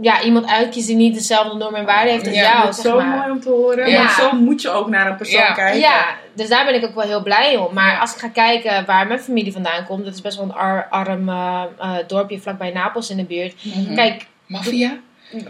[0.00, 2.82] Ja, iemand uitkiest die niet dezelfde normen en waarden heeft als Ja, jou, Dat is
[2.82, 3.18] zeg zo maar.
[3.18, 3.90] mooi om te horen.
[3.90, 4.02] Ja.
[4.02, 5.52] Maar zo moet je ook naar een persoon Ja.
[5.52, 5.80] kijken.
[5.80, 7.74] Ja, dus daar ben ik ook wel heel blij om.
[7.74, 7.98] Maar Ja.
[7.98, 10.86] als ik ga kijken waar mijn familie vandaan komt, dat is best wel een ar-
[10.90, 13.54] arm eh, eh, dorpje vlakbij Napels in de buurt.
[13.64, 13.94] Mhm.
[13.94, 14.96] Kijk, Maffia?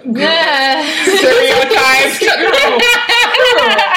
[0.03, 0.83] Nee,
[1.16, 2.18] Stereotypes.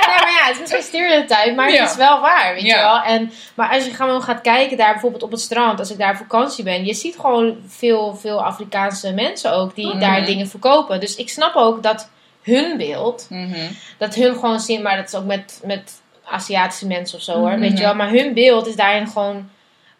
[0.07, 3.01] maar ja, het is misschien stereotype, maar het is wel waar, weet je wel.
[3.01, 6.11] En, maar als je gewoon gaat kijken daar bijvoorbeeld op het strand, als ik daar
[6.11, 9.99] op vakantie ben, je ziet gewoon veel, veel Afrikaanse mensen ook die Mhm.
[9.99, 10.99] daar dingen verkopen.
[10.99, 12.09] Dus ik snap ook dat
[12.43, 13.71] hun beeld, Mhm.
[13.97, 15.91] dat hun gewoon zien, maar dat is ook met, met
[16.25, 17.59] Aziatische mensen of zo hoor, Mhm.
[17.59, 17.95] weet je wel.
[17.95, 19.49] Maar hun beeld is daarin gewoon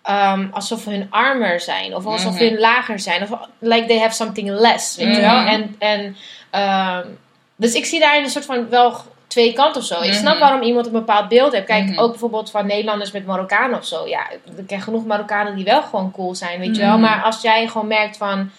[0.04, 2.44] ehm, alsof hun armer zijn, of alsof Mhm.
[2.44, 3.30] hun lager zijn, of
[3.60, 5.40] like they have something less, weet je wel.
[5.40, 5.48] Mhm.
[5.48, 6.16] En, en
[6.50, 7.08] ehm,
[7.56, 8.96] dus ik zie daarin een soort van wel
[9.28, 10.02] twee kanten of zo.
[10.02, 10.42] Ik snap Mhm.
[10.42, 11.66] waarom iemand een bepaald beeld heeft.
[11.66, 14.08] Kijk, ook bijvoorbeeld van Nederlanders met Marokkanen of zo.
[14.08, 16.98] Ja, ik ken genoeg Marokkanen die wel gewoon cool zijn, weet je wel.
[16.98, 18.52] Maar als jij gewoon merkt van,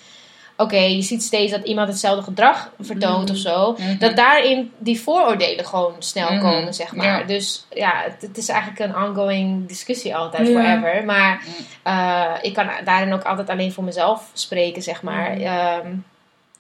[0.63, 3.33] oké, je ziet steeds dat iemand hetzelfde gedrag vertoont Mhm.
[3.33, 3.73] of zo.
[3.79, 3.99] Mhm.
[3.99, 6.41] Dat daarin die vooroordelen gewoon snel Mhm.
[6.41, 7.07] komen, zeg maar.
[7.21, 7.23] Ja.
[7.27, 10.53] Dus ja, het, het is eigenlijk een ongoing discussie altijd, Ja.
[10.55, 11.05] forever.
[11.05, 11.97] Maar Mhm.
[11.97, 15.31] eh, ik kan daarin ook altijd alleen voor mezelf spreken, zeg maar.
[15.31, 15.95] Mhm.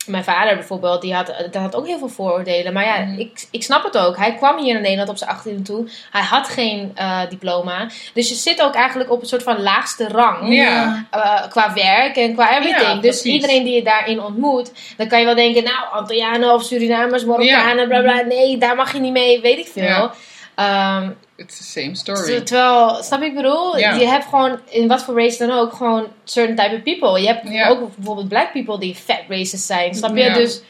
[0.05, 2.73] Ehm, mijn vader bijvoorbeeld, die had, die had ook heel veel vooroordelen.
[2.73, 3.19] Maar ja, Mhm.
[3.19, 4.17] ik, ik snap het ook.
[4.17, 5.89] Hij kwam hier in Nederland op zijn 18e toe.
[6.11, 7.87] Hij had geen eh, diploma.
[8.15, 10.55] Dus je zit ook eigenlijk op een soort van laagste rang.
[10.55, 11.07] Ja.
[11.11, 12.95] Eh, qua werk en qua everything.
[12.95, 16.63] Ja, dus iedereen die je daarin ontmoet, dan kan je wel denken, nou, Antillianen of
[16.63, 18.21] Surinamers, Marokkanen, bla bla.
[18.21, 19.83] Nee, daar mag je niet mee, weet ik veel.
[19.83, 21.13] Ja.
[21.43, 22.41] It's the same story.
[22.41, 23.77] terwijl, snap je ik bedoel?
[23.77, 27.21] Je hebt gewoon, in wat voor race dan ook, gewoon certain type of people.
[27.21, 30.33] Je hebt ook bijvoorbeeld black people die fat racist zijn, snap je?
[30.33, 30.63] Dus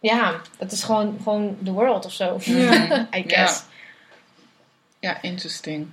[0.00, 2.38] ja, het is gewoon, gewoon the world of zo.
[3.18, 3.62] I guess.
[4.98, 5.90] Ja, interesting.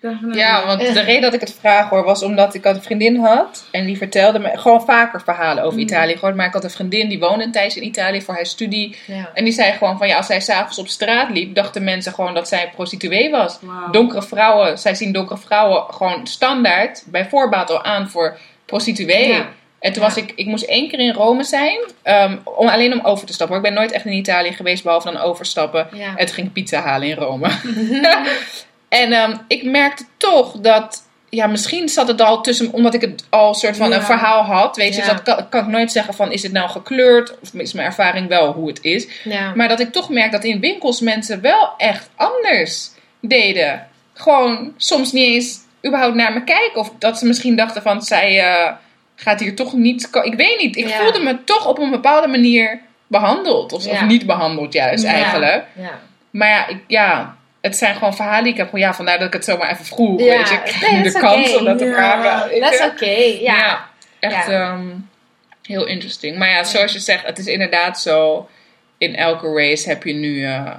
[0.00, 0.38] Definitely.
[0.38, 3.16] Ja, want de reden dat ik het vraag hoor, was omdat ik had een vriendin
[3.16, 3.64] had.
[3.70, 5.84] En die vertelde me gewoon vaker verhalen over Mm.
[5.84, 6.16] Italië.
[6.16, 8.96] Gewoon, maar ik had een vriendin die woonde een tijdje in Italië voor haar studie.
[9.06, 9.30] Ja.
[9.34, 12.34] En die zei gewoon van ja, als zij s'avonds op straat liep, dachten mensen gewoon
[12.34, 13.58] dat zij prostituee was.
[13.90, 19.28] Donkere vrouwen, zij zien donkere vrouwen gewoon standaard bij voorbaat al aan voor prostituee.
[19.28, 19.48] Ja.
[19.78, 20.08] En toen Ja.
[20.08, 23.32] was ik, ik moest één keer in Rome zijn, ehm, om, alleen om over te
[23.32, 23.56] stappen.
[23.56, 25.88] Ik ben nooit echt in Italië geweest, behalve dan overstappen.
[25.92, 26.12] Ja.
[26.16, 27.48] Het ging pizza halen in Rome.
[28.88, 33.24] en ehm, ik merkte toch dat, ja, misschien zat het al tussen, omdat ik het
[33.30, 33.96] al soort van Ja.
[33.96, 34.76] een verhaal had.
[34.76, 35.06] Weet je, Ja.
[35.06, 37.38] dus dat kan, kan ik nooit zeggen van, is het nou gekleurd?
[37.42, 39.08] Of is mijn ervaring wel hoe het is?
[39.24, 39.54] Ja.
[39.54, 43.86] Maar dat ik toch merk dat in winkels mensen wel echt anders deden.
[44.14, 46.80] Gewoon soms niet eens überhaupt naar me kijken.
[46.80, 48.72] Of dat ze misschien dachten van, zij eh,
[49.16, 50.08] gaat hier toch niet...
[50.22, 53.72] Ik weet niet, ik voelde me toch op een bepaalde manier behandeld.
[53.72, 55.12] Of, niet behandeld juist Ja.
[55.12, 55.64] eigenlijk.
[55.74, 55.98] Ja.
[56.30, 58.68] Maar ja, ik, ja, het zijn gewoon verhalen die ik heb.
[58.68, 60.20] Gewoon, ja, vandaar dat ik het zomaar even vroeg.
[60.20, 60.36] Ja.
[60.36, 62.60] Weet je, ik Nee, de kans om dat te vragen.
[62.60, 63.10] Dat is oké.
[63.40, 63.88] Ja.
[64.18, 64.72] echt Ja.
[64.72, 64.86] ehm,
[65.62, 66.38] heel interesting.
[66.38, 68.48] Maar ja, zoals je zegt, het is inderdaad zo.
[68.98, 70.70] In elke race heb je nu, eh,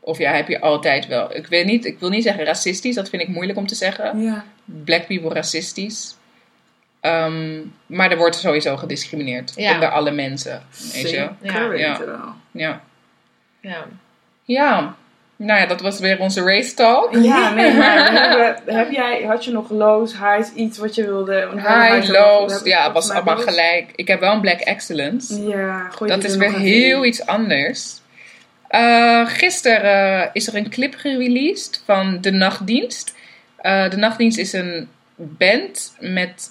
[0.00, 1.36] of ja, heb je altijd wel.
[1.36, 4.22] Ik weet niet, ik wil niet zeggen racistisch, dat vind ik moeilijk om te zeggen.
[4.22, 4.44] Ja.
[4.64, 6.16] Black people racistisch.
[7.00, 9.72] Ehm, maar er wordt sowieso gediscrimineerd Ja.
[9.74, 10.62] onder alle mensen.
[10.92, 11.28] Weet je?
[11.40, 11.72] Ja.
[12.52, 12.80] Ja.
[13.60, 13.86] Ja.
[14.44, 14.96] ja.
[15.42, 17.14] Nou ja, dat was weer onze race talk.
[17.14, 21.48] Ja, nee, maar hebben- heb jij, had je nog lows, highs, iets wat je wilde?
[21.54, 23.44] High, lows, Ja, het was allemaal lows.
[23.48, 23.90] gelijk.
[23.94, 25.46] Ik heb wel een Black Excellence.
[25.46, 27.08] Ja, gooi Dat is er weer heel in.
[27.08, 27.98] iets anders.
[28.68, 33.14] Eh gisteren eh, is er een clip gereleased van De Nachtdienst.
[33.56, 36.50] Eh, de Nachtdienst is een band met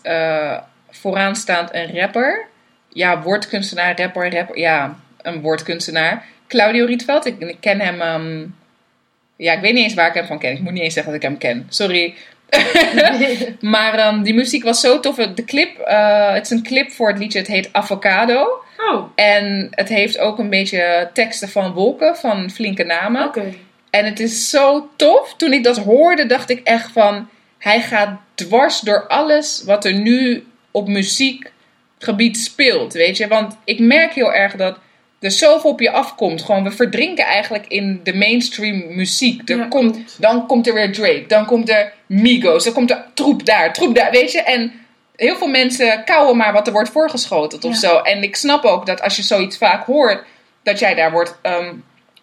[0.89, 2.47] vooraanstaand een rapper.
[2.89, 4.57] Ja, woordkunstenaar, rapper, rapper.
[4.57, 6.25] Ja, een woordkunstenaar.
[6.47, 7.25] Claudio Rietveld.
[7.25, 8.01] Ik, ik ken hem...
[8.01, 8.45] ehm,
[9.39, 10.51] ja, ik weet niet eens waar ik hem van ken.
[10.51, 11.65] Ik moet niet eens zeggen dat ik hem ken.
[11.69, 12.15] Sorry.
[13.59, 15.15] maar ehm, die muziek was zo tof.
[15.15, 17.39] De clip, eh, het is een clip voor het liedje.
[17.39, 18.63] Het heet Avocado.
[18.77, 23.25] Oh, En het heeft ook een beetje teksten van wolken, van flinke namen.
[23.25, 23.53] oké.
[23.89, 25.33] En het is zo tof.
[25.35, 27.29] Toen ik dat hoorde, dacht ik echt van...
[27.57, 33.27] Hij gaat dwars door alles wat er nu op muziekgebied speelt, weet je.
[33.27, 34.77] Want ik merk heel erg dat
[35.19, 36.41] er zoveel op je afkomt.
[36.43, 39.49] Gewoon, we verdrinken eigenlijk in de mainstream muziek.
[39.49, 43.05] Er Ja, komt, dan komt er weer Drake, dan komt er Migos, dan komt er
[43.13, 44.41] troep daar, troep daar, weet je.
[44.41, 44.71] En
[45.15, 47.79] heel veel mensen kauwen maar wat er wordt voorgeschoteld of Ja.
[47.79, 47.97] zo.
[47.97, 50.23] En ik snap ook dat als je zoiets vaak hoort,
[50.63, 51.73] dat jij daar wordt, ehm,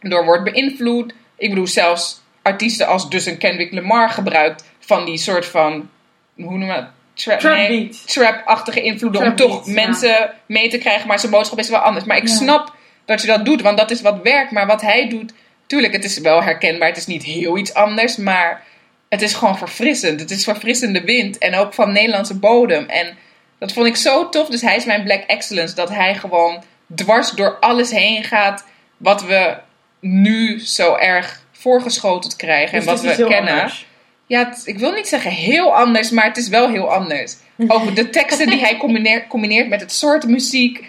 [0.01, 1.12] door wordt beïnvloed.
[1.36, 5.90] Ik bedoel, zelfs artiesten als dus een Kendrick Lamar gebruikt van die soort van,
[6.36, 7.42] hoe noem je dat?
[7.42, 9.72] Nee, trap-achtige invloeden om toch ja.
[9.72, 12.05] mensen mee te krijgen, maar zijn boodschap is wel anders.
[12.05, 12.34] Maar ik Ja.
[12.34, 12.74] snap
[13.07, 14.50] dat je dat doet, want dat is wat werkt.
[14.50, 15.32] Maar wat hij doet,
[15.66, 16.88] tuurlijk, het is wel herkenbaar.
[16.88, 18.62] Het is niet heel iets anders, maar
[19.09, 20.20] het is gewoon verfrissend.
[20.20, 22.84] Het is verfrissende wind en ook van Nederlandse bodem.
[22.88, 23.16] En
[23.59, 24.48] dat vond ik zo tof.
[24.48, 26.62] Dus hij is mijn Black Excellence, dat hij gewoon
[26.94, 28.64] dwars door alles heen gaat
[28.96, 29.57] wat we
[30.00, 33.52] nu zo erg voorgeschoteld krijgen Dus en wat het is we kennen.
[33.52, 33.86] anders.
[34.26, 37.34] Ja, het- ik wil niet zeggen heel anders, maar het is wel heel anders.
[37.68, 40.84] Ook de teksten die hij combineert, combineert met het soort muziek.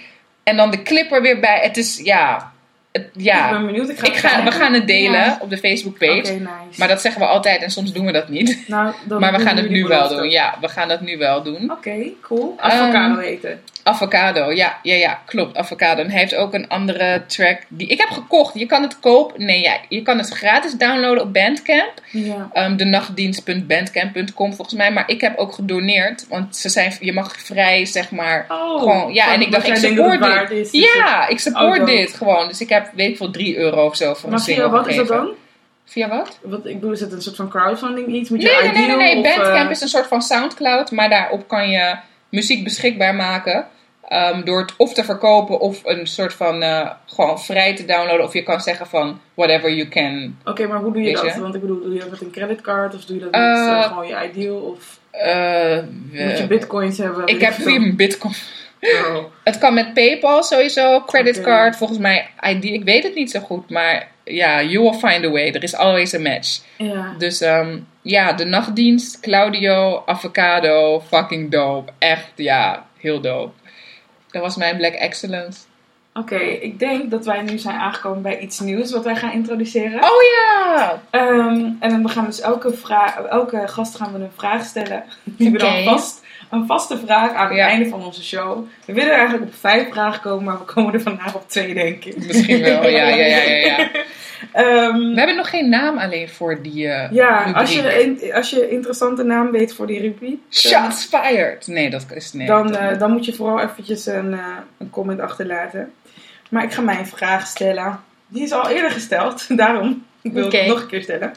[0.48, 1.60] En dan de clip er weer bij.
[1.62, 2.52] Het is, ja...
[2.92, 3.50] Het, Ik ja.
[3.50, 3.90] ben benieuwd.
[3.90, 5.38] Ik ga Ik ga, we gaan het delen Ja.
[5.42, 6.18] op de Facebook-page.
[6.18, 6.50] Oké, nice.
[6.78, 8.64] Maar dat zeggen we altijd en soms doen we dat niet.
[8.68, 10.30] nou, dan Maar we gaan het nu wel doen.
[10.30, 11.72] Ja, we gaan dat nu wel doen.
[11.72, 12.56] Oké, cool.
[12.58, 13.62] Avocado eten.
[13.88, 15.58] Avocado, ja, ja, ja, klopt.
[15.58, 16.02] Avocado.
[16.02, 18.60] En hij heeft ook een andere track die ik heb gekocht.
[18.60, 19.46] Je kan het kopen.
[19.46, 21.94] Nee, ja, je kan het gratis downloaden op Bandcamp.
[22.12, 22.50] Ja.
[22.54, 24.92] um, de nachtdienst.bandcamp.com volgens mij.
[24.92, 26.28] Maar ik heb ook gedoneerd.
[26.28, 28.46] Want ze zijn, je mag vrij, zeg maar.
[28.50, 30.20] Oh, gewoon, ja, en ik dacht, ik support
[30.50, 30.52] dit.
[30.52, 32.48] is, dus ja, ik support Oh, dit gewoon.
[32.48, 34.88] Dus ik heb, weet ik veel, 3 euro of zo voor Maar een single wat
[34.88, 35.26] is dat gegeven.
[35.26, 35.36] dan?
[35.86, 36.40] Via wat?
[36.42, 38.30] Wat, ik bedoel, is het een soort van crowdfunding iets?
[38.30, 39.32] Moet je Nee, nee, nee, Ideal nee, nee.
[39.32, 40.92] of, Bandcamp eh, is een soort van Soundcloud.
[40.92, 41.96] Maar daarop kan je
[42.30, 43.68] muziek beschikbaar maken.
[44.10, 48.26] Um, door het of te verkopen of een soort van uh, gewoon vrij te downloaden.
[48.26, 50.38] Of je kan zeggen van whatever you can.
[50.46, 51.34] Oké, maar hoe doe je dat?
[51.34, 51.42] je?
[51.42, 53.78] Want ik bedoel, doe je dat met een creditcard of doe je dat met Eh,
[53.78, 54.58] eh, gewoon je ideal?
[54.58, 55.78] Of Uh,
[56.12, 57.28] moet je bitcoins hebben?
[57.28, 58.34] ik heb mijn bitcoin.
[58.82, 59.24] Oh.
[59.44, 61.76] Het kan met PayPal sowieso, creditcard.
[61.76, 65.30] Volgens mij ID, ik weet het niet zo goed, maar ja, you will find a
[65.30, 65.52] way.
[65.52, 66.60] Er is always a match.
[66.78, 67.16] Ja.
[67.18, 71.92] Dus ehm, ja, de nachtdienst, Claudio, Avocado, fucking dope.
[72.00, 73.52] Echt, ja, heel dope.
[74.32, 75.60] Dat was mijn Black Excellence.
[76.14, 80.04] Oké, ik denk dat wij nu zijn aangekomen bij iets nieuws wat wij gaan introduceren.
[80.04, 81.02] Oh ja!
[81.10, 82.74] Ehm, en dan gaan we dus elke,
[83.30, 85.04] elke gast gaan we een vraag stellen.
[85.24, 87.68] Die we dan vast, een vaste vraag aan het Ja.
[87.68, 88.66] einde van onze show.
[88.86, 92.06] We willen eigenlijk op vijf vragen komen, maar we komen er vandaag op twee, denk
[92.06, 92.18] ik.
[92.28, 93.66] Misschien wel, ja, ja, ja, ja.
[93.78, 93.88] ja.
[94.52, 97.56] Ehm, We hebben nog geen naam alleen voor die eh ja, rubriek.
[97.56, 97.82] als je,
[98.22, 101.68] in- als je een interessante naam weet voor die rubriek, dan- Shots fired!
[101.68, 102.48] Nee, dat is nee.
[102.48, 104.40] dan, eh, dan moet je vooral eventjes een, eh,
[104.78, 105.94] een comment achterlaten.
[106.50, 108.00] Maar ik ga mijn vraag stellen.
[108.28, 110.58] Die is al eerder gesteld, daarom ik wil Oké.
[110.58, 111.34] het nog een keer stellen.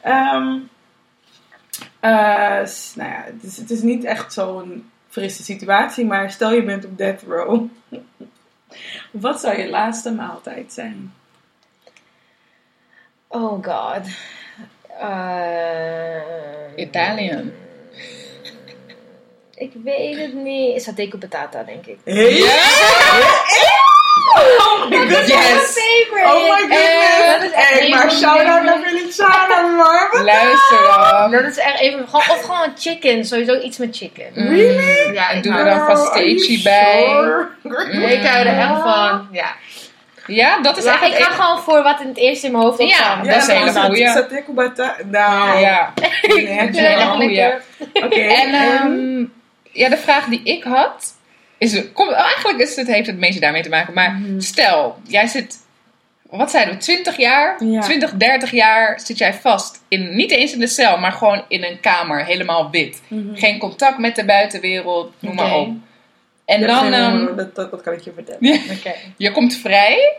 [0.00, 0.52] Ehm, eh,
[2.94, 6.84] nou ja, het is, het is niet echt zo'n frisse situatie, maar stel je bent
[6.84, 7.66] op death row.
[9.10, 11.14] Wat zou je laatste maaltijd zijn?
[13.28, 14.06] Oh god.
[15.00, 17.52] Eh, Italian.
[19.54, 20.82] Ik weet het niet.
[20.82, 21.98] Saté con patata, denk ik.
[24.34, 25.28] Oh my goodness!
[25.28, 25.78] Yes!
[25.78, 26.26] favorite.
[26.26, 27.26] Oh my goodness!
[27.32, 30.24] dat is echt Hey, maar shout-out naar Feliciana, man!
[30.24, 31.30] Luister dan.
[31.30, 34.24] Dat is echt even, gewoon, of gewoon chicken, sowieso iets met chicken.
[34.34, 35.12] Really?
[35.12, 35.96] Ja, En ik doe er dan
[36.46, 37.04] you bij.
[37.62, 38.12] sure?
[38.12, 39.28] Ik hou er echt van.
[39.32, 39.46] Ja.
[40.26, 42.64] Ja, dat is Ja, echt ik ga gewoon voor wat in het eerste in mijn
[42.64, 43.26] hoofd Ja, opkwam.
[43.26, 44.08] dat is een hele goeie.
[44.08, 44.96] Saté kubata.
[45.10, 45.92] Nou, Ja.
[46.24, 46.76] echt
[47.16, 47.62] lekker.
[47.92, 48.20] Oké.
[48.20, 49.24] En ehm,
[49.72, 51.13] ja, de vraag die ik had,
[51.72, 53.94] is, kom, eigenlijk is het, heeft het meeste daarmee te maken.
[53.94, 54.40] Maar Mhm.
[54.40, 55.56] stel, jij zit,
[56.30, 57.80] wat zeiden we, 20 jaar, Ja.
[57.80, 59.82] 20, 30 jaar zit jij vast.
[59.88, 63.02] In, niet eens in de cel, maar gewoon in een kamer, helemaal wit.
[63.08, 63.34] Mhm.
[63.36, 65.68] Geen contact met de buitenwereld, noem maar op.
[66.44, 68.60] En Ja, dan, geen- ehm, dat, dat, dat kan ik je vertellen.
[69.16, 70.16] Je komt vrij.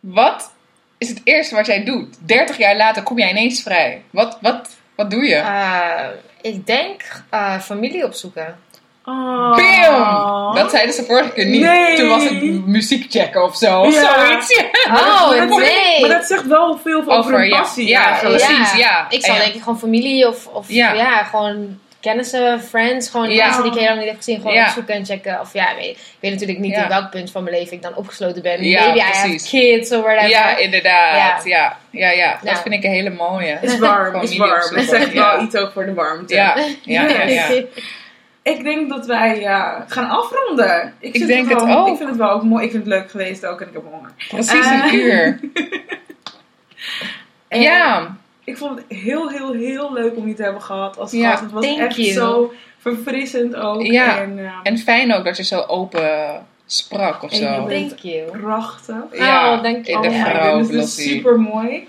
[0.00, 0.52] Wat
[0.98, 2.16] is het eerste wat jij doet?
[2.26, 4.02] 30 jaar later kom jij ineens vrij.
[4.10, 5.34] Wat, wat, wat doe je?
[5.34, 6.04] Eh,
[6.40, 8.58] ik denk eh, familie opzoeken.
[9.04, 9.56] Oh.
[9.56, 10.54] Bam!
[10.54, 11.60] Dat zeiden ze vorige keer niet.
[11.60, 11.96] Nee.
[11.96, 13.84] Toen was het muziek checken of zo.
[13.86, 13.90] Ja.
[14.26, 14.56] Zoiets.
[14.56, 14.94] Ja.
[14.96, 16.00] Oh, Maar dat zegt- nee.
[16.00, 17.58] Maar dat zegt wel veel over, Over, hun ja.
[17.60, 18.44] passie Ja, eigenlijk.
[18.44, 19.06] precies, ja.
[19.08, 20.92] Ik zou En- denk ik gewoon familie of, of Ja.
[20.92, 21.22] ja.
[21.24, 23.44] gewoon kennissen, friends, gewoon Ja.
[23.44, 24.64] mensen die ik heel lang niet heb gezien, gewoon Ja.
[24.66, 25.40] opzoeken en checken.
[25.40, 26.82] Of ja, weet, ik weet natuurlijk niet Ja.
[26.82, 28.64] in welk punt van mijn leven ik dan opgesloten ben.
[28.64, 29.48] Ja, Maybe I have precies.
[29.50, 30.28] kids or whatever.
[30.28, 31.44] Ja, inderdaad.
[31.44, 32.38] Ja, ja, ja.
[32.42, 32.62] Dat Ja.
[32.62, 33.58] vind ik een hele mooie.
[33.62, 34.74] Is warm, is warm.
[34.76, 35.34] Het zegt Ja.
[35.36, 36.34] wel iets ook voor de warmte.
[36.34, 37.46] Ja, ja, ja.
[38.44, 38.52] ja.
[38.52, 40.94] Ik denk dat wij ja, gaan afronden.
[40.98, 41.88] Ik, vind denk het wel- ook.
[41.88, 42.64] Ik vind het wel ook mooi.
[42.64, 44.10] Ik vind het leuk geweest ook en ik heb honger.
[44.28, 44.84] Precies Eh.
[44.84, 45.40] een uur.
[47.48, 51.30] Ja, Ik vond het heel, heel, heel leuk om je te hebben gehad als Ja,
[51.30, 51.42] gast.
[51.42, 52.08] Het was echt you.
[52.12, 53.82] zo verfrissend ook.
[53.82, 54.18] Ja.
[54.20, 57.64] En, ehm, en fijn ook dat je zo open sprak of zo.
[57.64, 58.30] bent- Thank you.
[58.40, 58.94] prachtig.
[59.12, 59.92] Ja, Oh, dank je.
[59.92, 61.10] in de oh is Blossie.
[61.10, 61.88] super mooi.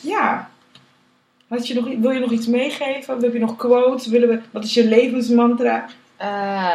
[0.00, 0.50] ja.
[1.48, 3.22] Had je nog, wil je nog iets meegeven?
[3.22, 4.06] Heb je nog quotes?
[4.06, 5.84] Willen we, wat is je levensmantra?
[6.16, 6.72] Eh,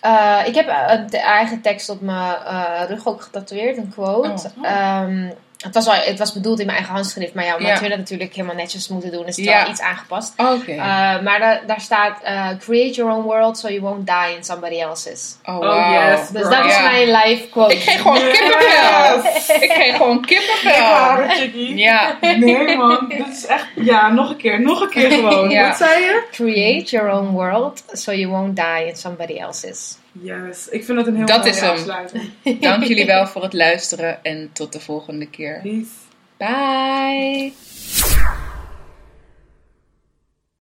[0.00, 4.50] eh, ik heb een te- eigen tekst op mijn eh, rug ook getatoeëerd, een quote.
[4.58, 4.68] Oh.
[4.70, 5.30] Ehm,
[5.62, 7.80] het, was al, het was bedoeld in mijn eigen handschrift, maar ja, omdat Ja.
[7.80, 9.62] we dat natuurlijk helemaal netjes moeten doen, is het Ja.
[9.62, 10.32] wel iets aangepast.
[10.36, 10.70] Oké.
[10.70, 10.78] Eh,
[11.22, 14.80] maar da- daar staat: eh, Create your own world so you won't die in somebody
[14.80, 15.36] else's.
[15.44, 16.28] oh, Oh, yes.
[16.28, 17.74] Dus dat is mijn life quote.
[17.74, 18.38] Ik kreeg gewoon Yes.
[18.38, 19.30] kippenvel.
[19.64, 20.80] Ik kreeg gewoon kippenvel.
[21.76, 22.16] Ja.
[22.20, 23.66] Nee man, dit is echt...
[23.74, 24.60] Ja, nog een keer.
[24.60, 25.50] Nog een keer gewoon.
[25.50, 25.68] Ja.
[25.68, 26.22] Wat zei je?
[26.30, 29.96] Create your own world so you won't die in somebody else's.
[30.12, 32.22] Yes, ik vind dat een heel Dat mooie afsluiting.
[32.60, 35.60] Dank jullie wel voor het luisteren en tot de volgende keer.
[35.62, 35.86] Peace.
[36.36, 37.52] Bye.